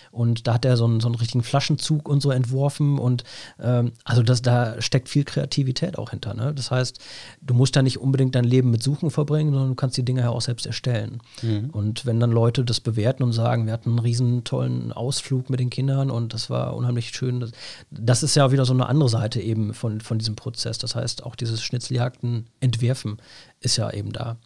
Und 0.10 0.48
da 0.48 0.54
hat 0.54 0.64
er 0.64 0.78
so 0.78 0.86
einen, 0.86 1.02
so 1.02 1.10
einen 1.10 1.16
richtigen 1.16 1.44
Flaschenzug 1.44 2.08
und 2.08 2.22
so 2.22 2.32
entworfen. 2.32 2.98
Und 2.98 3.26
ähm, 3.60 3.92
also 4.06 4.24
das, 4.24 4.42
da 4.42 4.82
steckt 4.82 5.10
viel 5.10 5.26
Kreativität 5.26 5.98
auch 5.98 6.12
hinter. 6.12 6.34
Ne? 6.34 6.54
Das 6.54 6.72
heißt, 6.72 7.02
du 7.42 7.54
musst 7.54 7.76
da 7.76 7.82
nicht 7.82 8.00
unbedingt 8.00 8.36
dein 8.36 8.46
Leben 8.46 8.72
mit 8.72 8.82
Suchen 8.82 9.12
verbringen, 9.12 9.52
sondern 9.52 9.68
du 9.72 9.76
kannst 9.76 9.98
die 9.98 10.06
Dinge 10.06 10.22
ja 10.22 10.30
auch 10.30 10.40
selbst 10.40 10.66
erstellen. 10.66 11.20
Mhm. 11.42 11.72
Und 11.72 12.06
wenn 12.06 12.22
dann 12.22 12.32
Leute 12.32 12.64
das 12.64 12.80
bewerten 12.80 13.22
und 13.24 13.34
sagen, 13.34 13.66
wir 13.66 13.74
hatten 13.74 13.90
einen 13.90 14.00
riesen 14.00 14.46
tollen 14.46 14.94
Ausflug 14.94 15.50
mit 15.50 15.60
den 15.60 15.70
Kindern 15.70 16.10
und 16.10 16.34
das 16.34 16.50
war 16.50 16.74
unheimlich 16.74 17.10
schön, 17.10 17.42
das, 17.42 17.52
das 17.92 18.24
ist 18.24 18.38
ja 18.38 18.54
wieder 18.54 18.64
so 18.64 18.74
eine 18.74 18.88
andere 18.88 19.10
Seite 19.10 19.42
eben 19.42 19.74
von, 19.74 20.00
von 20.00 20.20
diesem 20.20 20.38
Prozess. 20.38 20.78
Das 20.78 20.96
heißt, 20.96 21.26
auch 21.26 21.36
dieses 21.36 21.62
Schnitzeljagden 21.62 22.48
entwerfen 22.62 23.18
ist 23.60 23.76
ja 23.76 23.92
eben 23.92 24.14
da. 24.14 24.38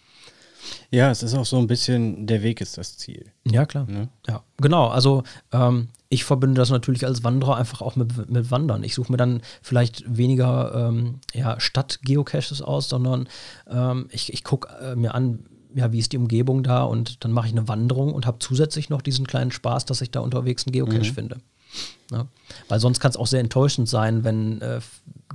Ja, 0.90 1.12
es 1.12 1.24
ist 1.24 1.34
auch 1.34 1.46
so 1.46 1.58
ein 1.58 1.68
bisschen, 1.68 2.28
der 2.28 2.44
Weg 2.44 2.62
ist 2.62 2.78
das 2.78 2.98
Ziel. 2.98 3.32
Ja, 3.46 3.66
klar. 3.66 3.86
Ne? 3.88 4.10
Ja, 4.28 4.44
genau. 4.58 4.88
Also 4.88 5.24
ähm, 5.52 5.90
ich 6.10 6.24
verbinde 6.24 6.60
das 6.60 6.70
natürlich 6.70 7.06
als 7.06 7.24
Wanderer 7.24 7.58
einfach 7.58 7.82
auch 7.82 7.96
mit, 7.96 8.30
mit 8.30 8.52
Wandern. 8.52 8.84
Ich 8.84 8.94
suche 8.94 9.12
mir 9.12 9.18
dann 9.18 9.42
vielleicht 9.62 10.18
weniger 10.18 10.90
ähm, 10.90 11.20
ja, 11.34 11.60
Stadt-Geocaches 11.60 12.62
aus, 12.62 12.90
sondern 12.90 13.30
ähm, 13.70 14.08
ich, 14.12 14.34
ich 14.34 14.44
gucke 14.44 14.68
äh, 14.82 14.96
mir 14.96 15.16
an, 15.16 15.46
ja, 15.74 15.92
wie 15.92 16.00
ist 16.00 16.12
die 16.12 16.18
Umgebung 16.18 16.64
da 16.64 16.84
und 16.84 17.24
dann 17.24 17.32
mache 17.32 17.48
ich 17.48 17.54
eine 17.54 17.68
Wanderung 17.68 18.14
und 18.14 18.26
habe 18.26 18.40
zusätzlich 18.40 18.90
noch 18.90 19.02
diesen 19.02 19.26
kleinen 19.26 19.52
Spaß, 19.52 19.86
dass 19.86 20.02
ich 20.02 20.12
da 20.12 20.20
unterwegs 20.20 20.66
einen 20.66 20.74
Geocache 20.74 21.00
mhm. 21.00 21.14
finde. 21.14 21.38
Ja? 22.12 22.28
Weil 22.68 22.80
sonst 22.80 23.00
kann 23.00 23.12
es 23.12 23.18
auch 23.18 23.28
sehr 23.28 23.40
enttäuschend 23.40 23.88
sein, 23.88 24.24
wenn 24.24 24.62
äh, 24.62 24.82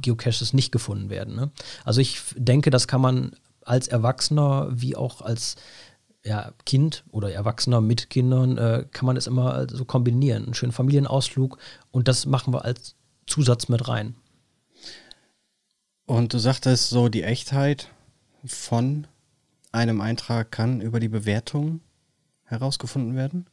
Geocaches 0.02 0.52
nicht 0.52 0.72
gefunden 0.72 1.08
werden. 1.08 1.34
Ne? 1.34 1.50
Also 1.84 2.00
ich 2.00 2.20
denke, 2.36 2.70
das 2.70 2.86
kann 2.86 3.00
man 3.00 3.32
als 3.66 3.88
Erwachsener 3.88 4.68
wie 4.70 4.96
auch 4.96 5.22
als 5.22 5.56
ja, 6.24 6.52
Kind 6.64 7.04
oder 7.10 7.32
Erwachsener 7.32 7.80
mit 7.80 8.10
Kindern 8.10 8.58
äh, 8.58 8.84
kann 8.90 9.06
man 9.06 9.16
es 9.16 9.26
immer 9.26 9.66
so 9.70 9.84
kombinieren. 9.84 10.44
Einen 10.44 10.54
schönen 10.54 10.72
Familienausflug 10.72 11.58
und 11.92 12.08
das 12.08 12.26
machen 12.26 12.52
wir 12.52 12.64
als 12.64 12.96
Zusatz 13.26 13.68
mit 13.68 13.86
rein. 13.88 14.14
Und 16.06 16.34
du 16.34 16.38
sagtest 16.38 16.90
so, 16.90 17.08
die 17.08 17.22
Echtheit 17.22 17.88
von 18.44 19.06
einem 19.72 20.00
Eintrag 20.00 20.50
kann 20.50 20.80
über 20.80 21.00
die 21.00 21.08
Bewertung 21.08 21.80
herausgefunden 22.44 23.14
werden? 23.16 23.46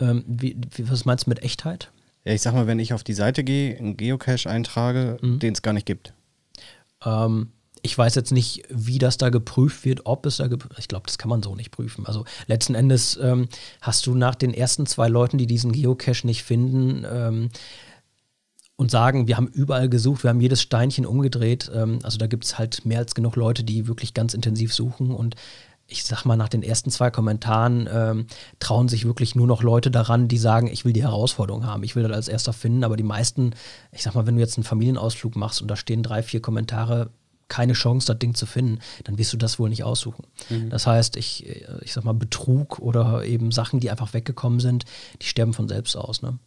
Ähm, 0.00 0.24
wie, 0.26 0.56
wie, 0.70 0.90
was 0.90 1.04
meinst 1.04 1.26
du 1.26 1.30
mit 1.30 1.42
Echtheit? 1.42 1.90
Ja, 2.24 2.32
ich 2.32 2.42
sag 2.42 2.54
mal, 2.54 2.66
wenn 2.66 2.78
ich 2.78 2.92
auf 2.92 3.02
die 3.02 3.14
Seite 3.14 3.42
gehe, 3.42 3.76
einen 3.76 3.96
Geocache 3.96 4.48
eintrage, 4.48 5.18
mhm. 5.20 5.38
den 5.40 5.52
es 5.52 5.62
gar 5.62 5.72
nicht 5.72 5.86
gibt. 5.86 6.14
Ähm, 7.04 7.52
ich 7.82 7.98
weiß 7.98 8.14
jetzt 8.14 8.30
nicht, 8.30 8.62
wie 8.70 8.98
das 8.98 9.18
da 9.18 9.28
geprüft 9.28 9.84
wird, 9.84 10.06
ob 10.06 10.24
es 10.26 10.36
da 10.36 10.46
geprüft 10.46 10.78
Ich 10.78 10.88
glaube, 10.88 11.06
das 11.06 11.18
kann 11.18 11.28
man 11.28 11.42
so 11.42 11.54
nicht 11.56 11.72
prüfen. 11.72 12.06
Also 12.06 12.24
letzten 12.46 12.74
Endes 12.74 13.18
ähm, 13.20 13.48
hast 13.80 14.06
du 14.06 14.14
nach 14.14 14.36
den 14.36 14.54
ersten 14.54 14.86
zwei 14.86 15.08
Leuten, 15.08 15.36
die 15.36 15.46
diesen 15.46 15.72
Geocache 15.72 16.26
nicht 16.26 16.44
finden, 16.44 17.04
ähm, 17.10 17.48
und 18.76 18.90
sagen, 18.90 19.28
wir 19.28 19.36
haben 19.36 19.46
überall 19.48 19.88
gesucht, 19.88 20.24
wir 20.24 20.30
haben 20.30 20.40
jedes 20.40 20.62
Steinchen 20.62 21.06
umgedreht. 21.06 21.70
Ähm, 21.74 22.00
also 22.02 22.18
da 22.18 22.26
gibt 22.26 22.44
es 22.44 22.58
halt 22.58 22.84
mehr 22.84 22.98
als 22.98 23.14
genug 23.14 23.36
Leute, 23.36 23.64
die 23.64 23.86
wirklich 23.86 24.14
ganz 24.14 24.34
intensiv 24.34 24.74
suchen. 24.74 25.12
Und 25.12 25.36
ich 25.86 26.04
sag 26.04 26.24
mal, 26.24 26.36
nach 26.36 26.48
den 26.48 26.62
ersten 26.62 26.90
zwei 26.90 27.10
Kommentaren 27.10 27.88
ähm, 27.92 28.26
trauen 28.58 28.88
sich 28.88 29.04
wirklich 29.04 29.34
nur 29.34 29.46
noch 29.46 29.62
Leute 29.62 29.90
daran, 29.90 30.26
die 30.26 30.38
sagen, 30.38 30.66
ich 30.66 30.84
will 30.84 30.92
die 30.92 31.02
Herausforderung 31.02 31.66
haben, 31.66 31.82
ich 31.82 31.94
will 31.96 32.02
das 32.02 32.12
als 32.12 32.28
erster 32.28 32.52
finden. 32.52 32.82
Aber 32.82 32.96
die 32.96 33.02
meisten, 33.02 33.54
ich 33.92 34.02
sag 34.02 34.14
mal, 34.14 34.26
wenn 34.26 34.36
du 34.36 34.40
jetzt 34.40 34.56
einen 34.56 34.64
Familienausflug 34.64 35.36
machst 35.36 35.62
und 35.62 35.68
da 35.68 35.76
stehen 35.76 36.02
drei, 36.02 36.22
vier 36.22 36.40
Kommentare, 36.40 37.10
keine 37.52 37.74
Chance, 37.74 38.06
das 38.06 38.18
Ding 38.18 38.34
zu 38.34 38.46
finden, 38.46 38.78
dann 39.04 39.18
wirst 39.18 39.34
du 39.34 39.36
das 39.36 39.58
wohl 39.58 39.68
nicht 39.68 39.84
aussuchen. 39.84 40.24
Mhm. 40.48 40.70
Das 40.70 40.86
heißt, 40.86 41.18
ich, 41.18 41.46
ich 41.82 41.92
sag 41.92 42.02
mal, 42.04 42.14
Betrug 42.14 42.78
oder 42.78 43.24
eben 43.24 43.52
Sachen, 43.52 43.78
die 43.78 43.90
einfach 43.90 44.14
weggekommen 44.14 44.58
sind, 44.58 44.86
die 45.20 45.26
sterben 45.26 45.52
von 45.52 45.68
selbst 45.68 45.94
aus. 45.94 46.22
Ne? 46.22 46.38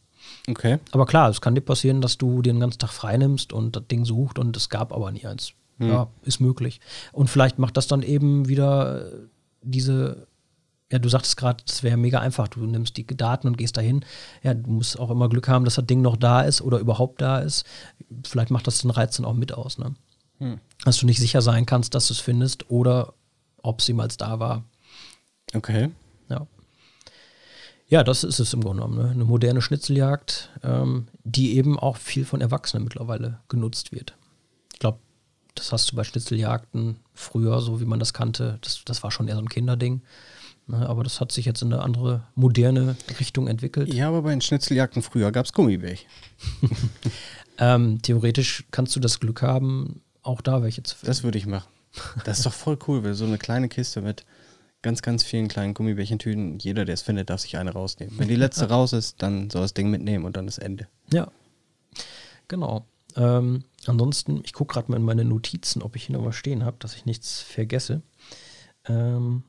Okay. 0.49 0.79
Aber 0.91 1.05
klar, 1.05 1.29
es 1.29 1.41
kann 1.41 1.53
dir 1.53 1.61
passieren, 1.61 2.01
dass 2.01 2.17
du 2.17 2.41
den 2.41 2.59
ganzen 2.59 2.79
Tag 2.79 2.89
freinimmst 2.91 3.53
und 3.53 3.75
das 3.75 3.85
Ding 3.85 4.03
sucht 4.03 4.39
und 4.39 4.57
es 4.57 4.69
gab 4.69 4.91
aber 4.91 5.11
nie 5.11 5.27
eins. 5.27 5.53
Mhm. 5.77 5.89
Ja, 5.89 6.07
ist 6.23 6.39
möglich. 6.39 6.81
Und 7.11 7.29
vielleicht 7.29 7.59
macht 7.59 7.77
das 7.77 7.85
dann 7.85 8.01
eben 8.01 8.47
wieder 8.47 9.05
diese 9.61 10.25
ja, 10.91 10.99
du 10.99 11.09
sagtest 11.09 11.35
gerade, 11.37 11.63
das 11.65 11.81
wäre 11.81 11.97
mega 11.97 12.19
einfach. 12.19 12.47
Du 12.47 12.59
nimmst 12.65 12.95
die 12.95 13.07
Daten 13.07 13.47
und 13.47 13.57
gehst 13.57 13.75
dahin. 13.75 14.05
Ja, 14.43 14.53
du 14.53 14.69
musst 14.69 14.99
auch 14.99 15.09
immer 15.09 15.29
Glück 15.29 15.47
haben, 15.47 15.65
dass 15.65 15.75
das 15.75 15.87
Ding 15.87 16.01
noch 16.01 16.15
da 16.15 16.41
ist 16.41 16.61
oder 16.61 16.77
überhaupt 16.77 17.21
da 17.21 17.39
ist. 17.39 17.65
Vielleicht 18.23 18.51
macht 18.51 18.67
das 18.67 18.79
den 18.79 18.91
Reiz 18.91 19.17
dann 19.17 19.25
auch 19.25 19.33
mit 19.33 19.51
aus. 19.51 19.79
Ne? 19.79 19.95
Hm. 20.45 20.59
Dass 20.83 20.97
du 20.97 21.07
nicht 21.07 21.19
sicher 21.19 21.41
sein 21.41 21.65
kannst, 21.65 21.95
dass 21.95 22.07
du 22.07 22.13
es 22.13 22.19
findest 22.19 22.69
oder 22.69 23.13
ob 23.63 23.79
es 23.79 23.87
jemals 23.87 24.17
da 24.17 24.39
war. 24.39 24.63
Okay. 25.53 25.89
Ja. 26.29 26.45
Ja, 27.87 28.03
das 28.03 28.23
ist 28.23 28.39
es 28.39 28.53
im 28.53 28.61
Grunde 28.61 28.83
genommen. 28.83 29.03
Ne? 29.03 29.11
Eine 29.11 29.25
moderne 29.25 29.61
Schnitzeljagd, 29.61 30.51
ähm, 30.63 31.07
die 31.23 31.57
eben 31.57 31.79
auch 31.79 31.97
viel 31.97 32.25
von 32.25 32.41
Erwachsenen 32.41 32.83
mittlerweile 32.83 33.39
genutzt 33.47 33.91
wird. 33.91 34.15
Ich 34.73 34.79
glaube, 34.79 34.99
das 35.55 35.71
hast 35.71 35.91
du 35.91 35.95
bei 35.95 36.03
Schnitzeljagden 36.03 36.97
früher, 37.13 37.61
so 37.61 37.81
wie 37.81 37.85
man 37.85 37.99
das 37.99 38.13
kannte, 38.13 38.59
das, 38.61 38.83
das 38.85 39.01
war 39.01 39.09
schon 39.09 39.27
eher 39.27 39.35
so 39.35 39.41
ein 39.41 39.49
Kinderding. 39.49 40.01
Ne? 40.67 40.87
Aber 40.87 41.03
das 41.03 41.21
hat 41.21 41.31
sich 41.31 41.45
jetzt 41.45 41.61
in 41.61 41.73
eine 41.73 41.81
andere, 41.81 42.27
moderne 42.35 42.97
Richtung 43.19 43.47
entwickelt. 43.47 43.93
Ja, 43.93 44.09
aber 44.09 44.21
bei 44.21 44.31
den 44.31 44.41
Schnitzeljagden 44.41 45.01
früher 45.01 45.31
gab 45.31 45.45
es 45.45 45.53
Gummibärchen. 45.53 46.07
ähm, 47.57 48.01
theoretisch 48.01 48.65
kannst 48.71 48.95
du 48.95 48.99
das 48.99 49.19
Glück 49.19 49.41
haben, 49.41 50.01
auch 50.25 50.41
da 50.41 50.61
welche 50.61 50.83
zu 50.83 50.95
finden. 50.95 51.07
Das 51.07 51.23
würde 51.23 51.37
ich 51.37 51.45
machen. 51.45 51.69
Das 52.25 52.39
ist 52.39 52.45
doch 52.45 52.53
voll 52.53 52.77
cool, 52.87 53.03
wenn 53.03 53.13
so 53.13 53.25
eine 53.25 53.37
kleine 53.37 53.69
Kiste 53.69 54.01
mit 54.01 54.25
ganz, 54.81 55.01
ganz 55.01 55.23
vielen 55.23 55.47
kleinen 55.47 55.73
Gummibärchentüten. 55.73 56.59
Jeder, 56.59 56.85
der 56.85 56.93
es 56.93 57.01
findet, 57.01 57.29
darf 57.29 57.41
sich 57.41 57.57
eine 57.57 57.71
rausnehmen. 57.71 58.19
Wenn 58.19 58.27
die 58.27 58.35
letzte 58.35 58.69
raus 58.69 58.93
ist, 58.93 59.21
dann 59.21 59.49
soll 59.49 59.61
das 59.61 59.73
Ding 59.73 59.89
mitnehmen 59.89 60.25
und 60.25 60.37
dann 60.37 60.47
ist 60.47 60.57
Ende. 60.57 60.87
Ja, 61.11 61.31
genau. 62.47 62.85
Ähm, 63.15 63.63
ansonsten, 63.85 64.41
ich 64.43 64.53
gucke 64.53 64.73
gerade 64.73 64.91
mal 64.91 64.97
in 64.97 65.03
meine 65.03 65.25
Notizen, 65.25 65.81
ob 65.81 65.95
ich 65.95 66.05
hier 66.05 66.17
noch 66.17 66.25
was 66.25 66.35
stehen 66.35 66.65
habe, 66.65 66.77
dass 66.79 66.95
ich 66.95 67.05
nichts 67.05 67.41
vergesse. 67.41 68.01
Ähm, 68.87 69.43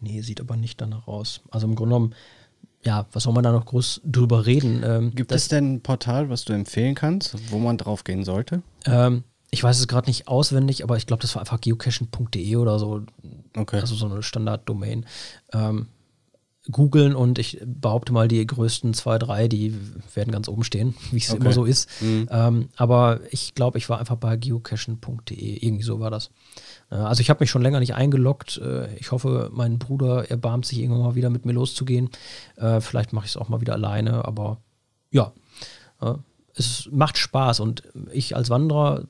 nee, 0.00 0.20
sieht 0.22 0.40
aber 0.40 0.56
nicht 0.56 0.80
danach 0.80 1.08
aus. 1.08 1.40
Also 1.50 1.66
im 1.66 1.74
Grunde 1.74 1.94
genommen, 1.94 2.14
ja, 2.82 3.06
was 3.12 3.24
soll 3.24 3.34
man 3.34 3.44
da 3.44 3.52
noch 3.52 3.66
groß 3.66 4.00
drüber 4.04 4.46
reden? 4.46 4.82
Ähm, 4.84 5.14
Gibt 5.14 5.32
es 5.32 5.48
denn 5.48 5.74
ein 5.74 5.80
Portal, 5.82 6.30
was 6.30 6.44
du 6.44 6.52
empfehlen 6.52 6.94
kannst, 6.94 7.36
wo 7.50 7.58
man 7.58 7.76
drauf 7.76 8.04
gehen 8.04 8.24
sollte? 8.24 8.62
Ähm, 8.86 9.24
ich 9.50 9.62
weiß 9.62 9.78
es 9.78 9.88
gerade 9.88 10.08
nicht 10.08 10.28
auswendig, 10.28 10.82
aber 10.82 10.96
ich 10.96 11.06
glaube, 11.06 11.22
das 11.22 11.34
war 11.34 11.42
einfach 11.42 11.60
geocaching.de 11.60 12.56
oder 12.56 12.78
so. 12.78 13.02
Okay. 13.56 13.80
Also 13.80 13.94
so 13.94 14.06
eine 14.06 14.22
Standard-Domain. 14.22 15.04
Ähm, 15.52 15.88
googeln 16.70 17.14
und 17.14 17.38
ich 17.38 17.60
behaupte 17.64 18.12
mal, 18.12 18.28
die 18.28 18.46
größten 18.46 18.94
zwei, 18.94 19.18
drei, 19.18 19.48
die 19.48 19.74
werden 20.14 20.30
ganz 20.32 20.48
oben 20.48 20.64
stehen, 20.64 20.94
wie 21.10 21.18
es 21.18 21.30
Okay. 21.30 21.40
immer 21.40 21.52
so 21.52 21.64
ist. 21.64 21.88
Mhm. 22.00 22.28
Ähm, 22.30 22.68
aber 22.76 23.20
ich 23.30 23.54
glaube, 23.54 23.78
ich 23.78 23.88
war 23.88 23.98
einfach 23.98 24.16
bei 24.16 24.36
geocaching.de, 24.36 25.64
irgendwie 25.64 25.82
so 25.84 26.00
war 26.00 26.10
das. 26.10 26.30
Äh, 26.90 26.96
also 26.96 27.20
ich 27.20 27.30
habe 27.30 27.40
mich 27.42 27.50
schon 27.50 27.62
länger 27.62 27.80
nicht 27.80 27.94
eingeloggt. 27.94 28.58
Äh, 28.58 28.94
ich 28.96 29.12
hoffe, 29.12 29.50
mein 29.52 29.78
Bruder 29.78 30.30
erbarmt 30.30 30.66
sich 30.66 30.78
irgendwann 30.78 31.02
mal 31.02 31.14
wieder 31.14 31.30
mit 31.30 31.44
mir 31.46 31.52
loszugehen. 31.52 32.10
Äh, 32.56 32.80
vielleicht 32.80 33.12
mache 33.12 33.26
ich 33.26 33.32
es 33.32 33.36
auch 33.36 33.48
mal 33.48 33.60
wieder 33.60 33.74
alleine, 33.74 34.24
aber 34.24 34.60
ja, 35.10 35.32
äh, 36.00 36.14
es 36.54 36.88
macht 36.92 37.16
Spaß 37.16 37.60
und 37.60 37.84
ich 38.12 38.36
als 38.36 38.50
Wanderer 38.50 39.04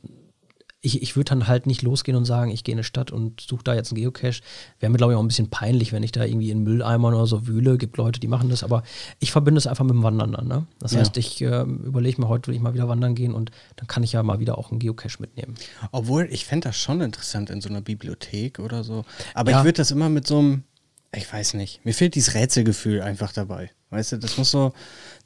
ich, 0.82 1.02
ich 1.02 1.14
würde 1.14 1.28
dann 1.30 1.46
halt 1.46 1.66
nicht 1.66 1.82
losgehen 1.82 2.16
und 2.16 2.24
sagen, 2.24 2.50
ich 2.50 2.64
gehe 2.64 2.72
in 2.72 2.78
eine 2.78 2.84
Stadt 2.84 3.10
und 3.10 3.40
suche 3.42 3.62
da 3.64 3.74
jetzt 3.74 3.92
einen 3.92 4.00
Geocache. 4.00 4.40
Wäre 4.78 4.90
mir, 4.90 4.96
glaube 4.96 5.12
ich, 5.12 5.16
auch 5.18 5.22
ein 5.22 5.28
bisschen 5.28 5.50
peinlich, 5.50 5.92
wenn 5.92 6.02
ich 6.02 6.10
da 6.12 6.24
irgendwie 6.24 6.50
in 6.50 6.62
Mülleimern 6.62 7.12
oder 7.12 7.26
so 7.26 7.46
wühle. 7.46 7.76
Gibt 7.76 7.98
Leute, 7.98 8.18
die 8.18 8.28
machen 8.28 8.48
das, 8.48 8.64
aber 8.64 8.82
ich 9.18 9.30
verbinde 9.30 9.58
es 9.58 9.66
einfach 9.66 9.84
mit 9.84 9.92
dem 9.92 10.02
Wandern 10.02 10.32
dann. 10.32 10.48
Ne? 10.48 10.66
Das 10.78 10.92
Ja. 10.92 11.00
heißt, 11.00 11.16
ich 11.18 11.40
ähm, 11.42 11.80
überlege 11.84 12.20
mir, 12.20 12.28
heute 12.28 12.48
will 12.48 12.54
ich 12.54 12.62
mal 12.62 12.72
wieder 12.72 12.88
wandern 12.88 13.14
gehen 13.14 13.34
und 13.34 13.50
dann 13.76 13.88
kann 13.88 14.02
ich 14.02 14.12
ja 14.12 14.22
mal 14.22 14.40
wieder 14.40 14.56
auch 14.56 14.70
einen 14.70 14.78
Geocache 14.78 15.20
mitnehmen. 15.20 15.54
Obwohl, 15.92 16.26
ich 16.30 16.46
fände 16.46 16.68
das 16.68 16.76
schon 16.76 17.02
interessant 17.02 17.50
in 17.50 17.60
so 17.60 17.68
einer 17.68 17.82
Bibliothek 17.82 18.58
oder 18.58 18.82
so. 18.82 19.04
Aber 19.34 19.50
Ja. 19.50 19.58
ich 19.58 19.64
würde 19.64 19.76
das 19.76 19.90
immer 19.90 20.08
mit 20.08 20.26
so 20.26 20.38
einem, 20.38 20.64
ich 21.14 21.32
weiß 21.32 21.54
nicht, 21.54 21.84
mir 21.84 21.94
fehlt 21.94 22.14
dieses 22.14 22.34
Rätselgefühl 22.34 23.02
einfach 23.02 23.32
dabei. 23.32 23.70
Weißt 23.90 24.12
du, 24.12 24.18
das 24.18 24.38
muss 24.38 24.52
so, 24.52 24.72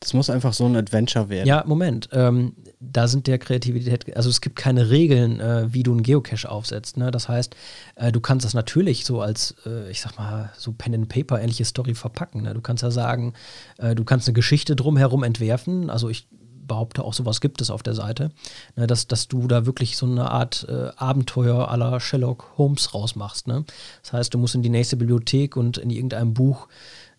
das 0.00 0.14
muss 0.14 0.30
einfach 0.30 0.54
so 0.54 0.64
ein 0.64 0.74
Adventure 0.74 1.28
werden. 1.28 1.46
Ja, 1.46 1.64
Moment. 1.66 2.08
Ähm, 2.12 2.56
da 2.80 3.08
sind 3.08 3.26
der 3.26 3.38
Kreativität, 3.38 4.16
also 4.16 4.30
es 4.30 4.40
gibt 4.40 4.56
keine 4.56 4.88
Regeln, 4.88 5.38
äh, 5.38 5.72
wie 5.74 5.82
du 5.82 5.92
einen 5.92 6.02
Geocache 6.02 6.48
aufsetzt. 6.48 6.96
Ne? 6.96 7.10
Das 7.10 7.28
heißt, 7.28 7.54
äh, 7.96 8.10
du 8.10 8.20
kannst 8.20 8.46
das 8.46 8.54
natürlich 8.54 9.04
so 9.04 9.20
als, 9.20 9.54
äh, 9.66 9.90
ich 9.90 10.00
sag 10.00 10.16
mal, 10.16 10.50
so 10.56 10.72
Pen-and-Paper-ähnliche 10.72 11.66
Story 11.66 11.94
verpacken. 11.94 12.42
Ne? 12.42 12.54
Du 12.54 12.62
kannst 12.62 12.82
ja 12.82 12.90
sagen, 12.90 13.34
äh, 13.76 13.94
du 13.94 14.04
kannst 14.04 14.26
eine 14.28 14.34
Geschichte 14.34 14.74
drumherum 14.74 15.24
entwerfen. 15.24 15.90
Also 15.90 16.08
ich 16.08 16.26
behaupte, 16.66 17.04
auch 17.04 17.14
sowas 17.14 17.40
gibt 17.40 17.60
es 17.60 17.70
auf 17.70 17.82
der 17.82 17.94
Seite, 17.94 18.30
ne? 18.76 18.86
dass, 18.86 19.06
dass 19.06 19.28
du 19.28 19.46
da 19.46 19.66
wirklich 19.66 19.96
so 19.96 20.06
eine 20.06 20.30
Art 20.30 20.66
äh, 20.68 20.90
Abenteuer 20.96 21.68
aller 21.68 22.00
Sherlock 22.00 22.52
Holmes 22.56 22.94
rausmachst. 22.94 23.46
Ne? 23.46 23.64
Das 24.02 24.12
heißt, 24.12 24.34
du 24.34 24.38
musst 24.38 24.54
in 24.54 24.62
die 24.62 24.70
nächste 24.70 24.96
Bibliothek 24.96 25.56
und 25.56 25.78
in 25.78 25.90
irgendeinem 25.90 26.34
Buch 26.34 26.68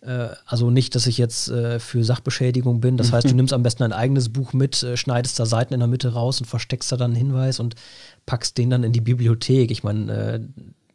äh, 0.05 0.29
also 0.45 0.69
nicht, 0.69 0.95
dass 0.95 1.07
ich 1.07 1.17
jetzt 1.17 1.49
äh, 1.49 1.79
für 1.79 2.03
Sachbeschädigung 2.03 2.79
bin. 2.79 2.97
Das 2.97 3.11
heißt, 3.11 3.29
du 3.29 3.35
nimmst 3.35 3.53
am 3.53 3.63
besten 3.63 3.83
ein 3.83 3.93
eigenes 3.93 4.29
Buch 4.29 4.53
mit, 4.53 4.81
äh, 4.83 4.97
schneidest 4.97 5.39
da 5.39 5.45
Seiten 5.45 5.73
in 5.73 5.79
der 5.79 5.87
Mitte 5.87 6.13
raus 6.13 6.39
und 6.39 6.45
versteckst 6.45 6.91
da 6.91 6.97
dann 6.97 7.11
einen 7.11 7.17
Hinweis 7.17 7.59
und 7.59 7.75
packst 8.25 8.57
den 8.57 8.69
dann 8.69 8.83
in 8.83 8.91
die 8.91 9.01
Bibliothek. 9.01 9.71
Ich 9.71 9.83
meine, 9.83 10.13
äh, 10.13 10.39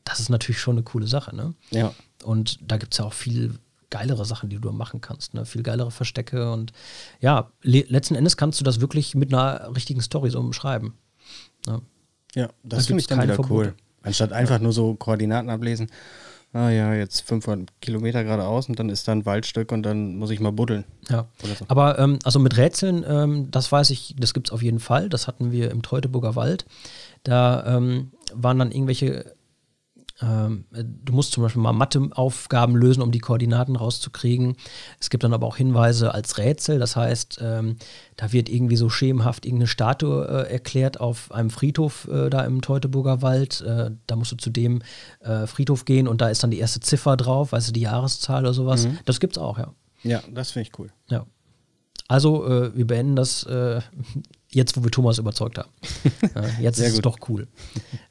das 0.04 0.20
ist 0.20 0.28
natürlich 0.28 0.60
schon 0.60 0.76
eine 0.76 0.82
coole 0.82 1.06
Sache, 1.06 1.34
ne? 1.34 1.54
Ja. 1.70 1.94
Und 2.24 2.58
da 2.66 2.76
gibt 2.76 2.94
es 2.94 2.98
ja 2.98 3.04
auch 3.04 3.12
viel 3.12 3.54
geilere 3.90 4.24
Sachen, 4.24 4.48
die 4.50 4.58
du 4.58 4.70
machen 4.72 5.00
kannst, 5.00 5.34
ne? 5.34 5.44
Viel 5.44 5.62
geilere 5.62 5.90
Verstecke 5.90 6.52
und 6.52 6.72
ja, 7.20 7.50
le 7.62 7.84
letzten 7.88 8.14
Endes 8.14 8.36
kannst 8.36 8.60
du 8.60 8.64
das 8.64 8.80
wirklich 8.80 9.14
mit 9.14 9.32
einer 9.34 9.74
richtigen 9.74 10.00
Story 10.00 10.30
so 10.30 10.38
umschreiben. 10.40 10.94
Ne? 11.66 11.80
Ja, 12.34 12.46
Da 12.62 12.76
das 12.76 12.86
finde 12.86 13.00
ich 13.00 13.06
dann 13.06 13.22
wieder 13.22 13.34
Verbote. 13.34 13.68
cool. 13.70 13.74
Anstatt 14.02 14.32
einfach 14.32 14.60
nur 14.60 14.72
so 14.72 14.94
Koordinaten 14.94 15.50
ablesen. 15.50 15.88
Ah 16.52 16.68
ja, 16.70 16.94
jetzt 16.94 17.20
500 17.28 17.68
Kilometer 17.80 18.24
geradeaus 18.24 18.68
und 18.68 18.76
dann 18.78 18.88
ist 18.88 19.06
da 19.06 19.12
ein 19.12 19.24
Waldstück 19.24 19.70
und 19.70 19.84
dann 19.84 20.16
muss 20.16 20.30
ich 20.30 20.40
mal 20.40 20.50
buddeln. 20.50 20.84
Ja, 21.08 21.28
so. 21.44 21.64
aber 21.68 21.98
ähm, 22.00 22.18
also 22.24 22.40
mit 22.40 22.56
Rätseln, 22.56 23.04
ähm, 23.06 23.50
das 23.52 23.70
weiß 23.70 23.90
ich, 23.90 24.16
das 24.18 24.34
gibt 24.34 24.48
es 24.48 24.52
auf 24.52 24.60
jeden 24.62 24.80
Fall. 24.80 25.08
Das 25.08 25.28
hatten 25.28 25.52
wir 25.52 25.70
im 25.70 25.82
Teutoburger 25.82 26.34
Wald. 26.34 26.64
Da 27.22 27.76
ähm, 27.76 28.10
waren 28.34 28.58
dann 28.58 28.72
irgendwelche, 28.72 29.32
ähm, 30.22 30.64
du 30.70 31.12
musst 31.12 31.32
zum 31.32 31.42
Beispiel 31.42 31.62
mal 31.62 31.72
Matheaufgaben 31.72 32.76
lösen, 32.76 33.02
um 33.02 33.10
die 33.10 33.18
Koordinaten 33.18 33.76
rauszukriegen. 33.76 34.56
Es 34.98 35.10
gibt 35.10 35.24
dann 35.24 35.32
aber 35.32 35.46
auch 35.46 35.56
Hinweise 35.56 36.12
als 36.12 36.38
Rätsel. 36.38 36.78
Das 36.78 36.96
heißt, 36.96 37.38
ähm, 37.42 37.76
da 38.16 38.32
wird 38.32 38.48
irgendwie 38.48 38.76
so 38.76 38.88
schemenhaft 38.88 39.46
irgendeine 39.46 39.68
Statue 39.68 40.26
äh, 40.26 40.52
erklärt 40.52 41.00
auf 41.00 41.32
einem 41.32 41.50
Friedhof 41.50 42.08
äh, 42.08 42.28
da 42.28 42.44
im 42.44 42.60
Teutoburger 42.60 43.22
Wald. 43.22 43.62
Äh, 43.62 43.92
da 44.06 44.16
musst 44.16 44.32
du 44.32 44.36
zu 44.36 44.50
dem 44.50 44.82
äh, 45.20 45.46
Friedhof 45.46 45.84
gehen 45.84 46.06
und 46.06 46.20
da 46.20 46.28
ist 46.28 46.42
dann 46.42 46.50
die 46.50 46.58
erste 46.58 46.80
Ziffer 46.80 47.16
drauf, 47.16 47.52
weißt 47.52 47.68
du, 47.68 47.72
die 47.72 47.80
Jahreszahl 47.80 48.42
oder 48.42 48.54
sowas. 48.54 48.86
Das 49.04 49.20
gibt's 49.20 49.38
auch, 49.38 49.58
ja. 49.58 49.72
Ja, 50.02 50.22
das 50.32 50.50
finde 50.50 50.68
ich 50.68 50.78
cool. 50.78 50.90
Ja. 51.08 51.26
Also, 52.08 52.46
äh, 52.46 52.76
wir 52.76 52.86
beenden 52.86 53.16
das 53.16 53.44
äh, 53.44 53.80
jetzt, 54.48 54.76
wo 54.76 54.82
wir 54.82 54.90
Thomas 54.90 55.18
überzeugt 55.18 55.58
haben. 55.58 55.70
jetzt 56.60 56.78
ist 56.78 56.94
es 56.94 57.00
doch 57.00 57.18
cool. 57.28 57.46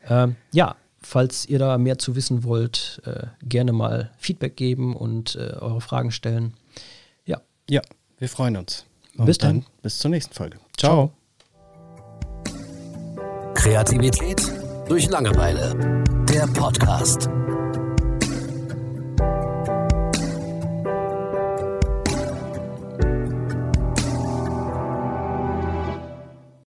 ähm, 0.07 0.35
ja, 0.53 0.75
falls 1.01 1.45
ihr 1.45 1.59
da 1.59 1.77
mehr 1.77 1.97
zu 1.97 2.15
wissen 2.15 2.43
wollt, 2.43 3.01
äh, 3.05 3.27
gerne 3.43 3.71
mal 3.73 4.11
Feedback 4.17 4.55
geben 4.55 4.95
und 4.95 5.35
äh, 5.35 5.53
eure 5.59 5.81
Fragen 5.81 6.11
stellen. 6.11 6.53
Ja, 7.25 7.41
Ja, 7.69 7.81
wir 8.17 8.29
freuen 8.29 8.57
uns. 8.57 8.85
Bis 9.15 9.37
dann. 9.37 9.61
dann. 9.61 9.69
Bis 9.81 9.97
zur 9.97 10.11
nächsten 10.11 10.33
Folge. 10.33 10.57
Ciao. 10.77 11.11
Kreativität 13.53 14.41
durch 14.87 15.09
Langeweile. 15.09 16.03
Der 16.29 16.47
Podcast. 16.47 17.29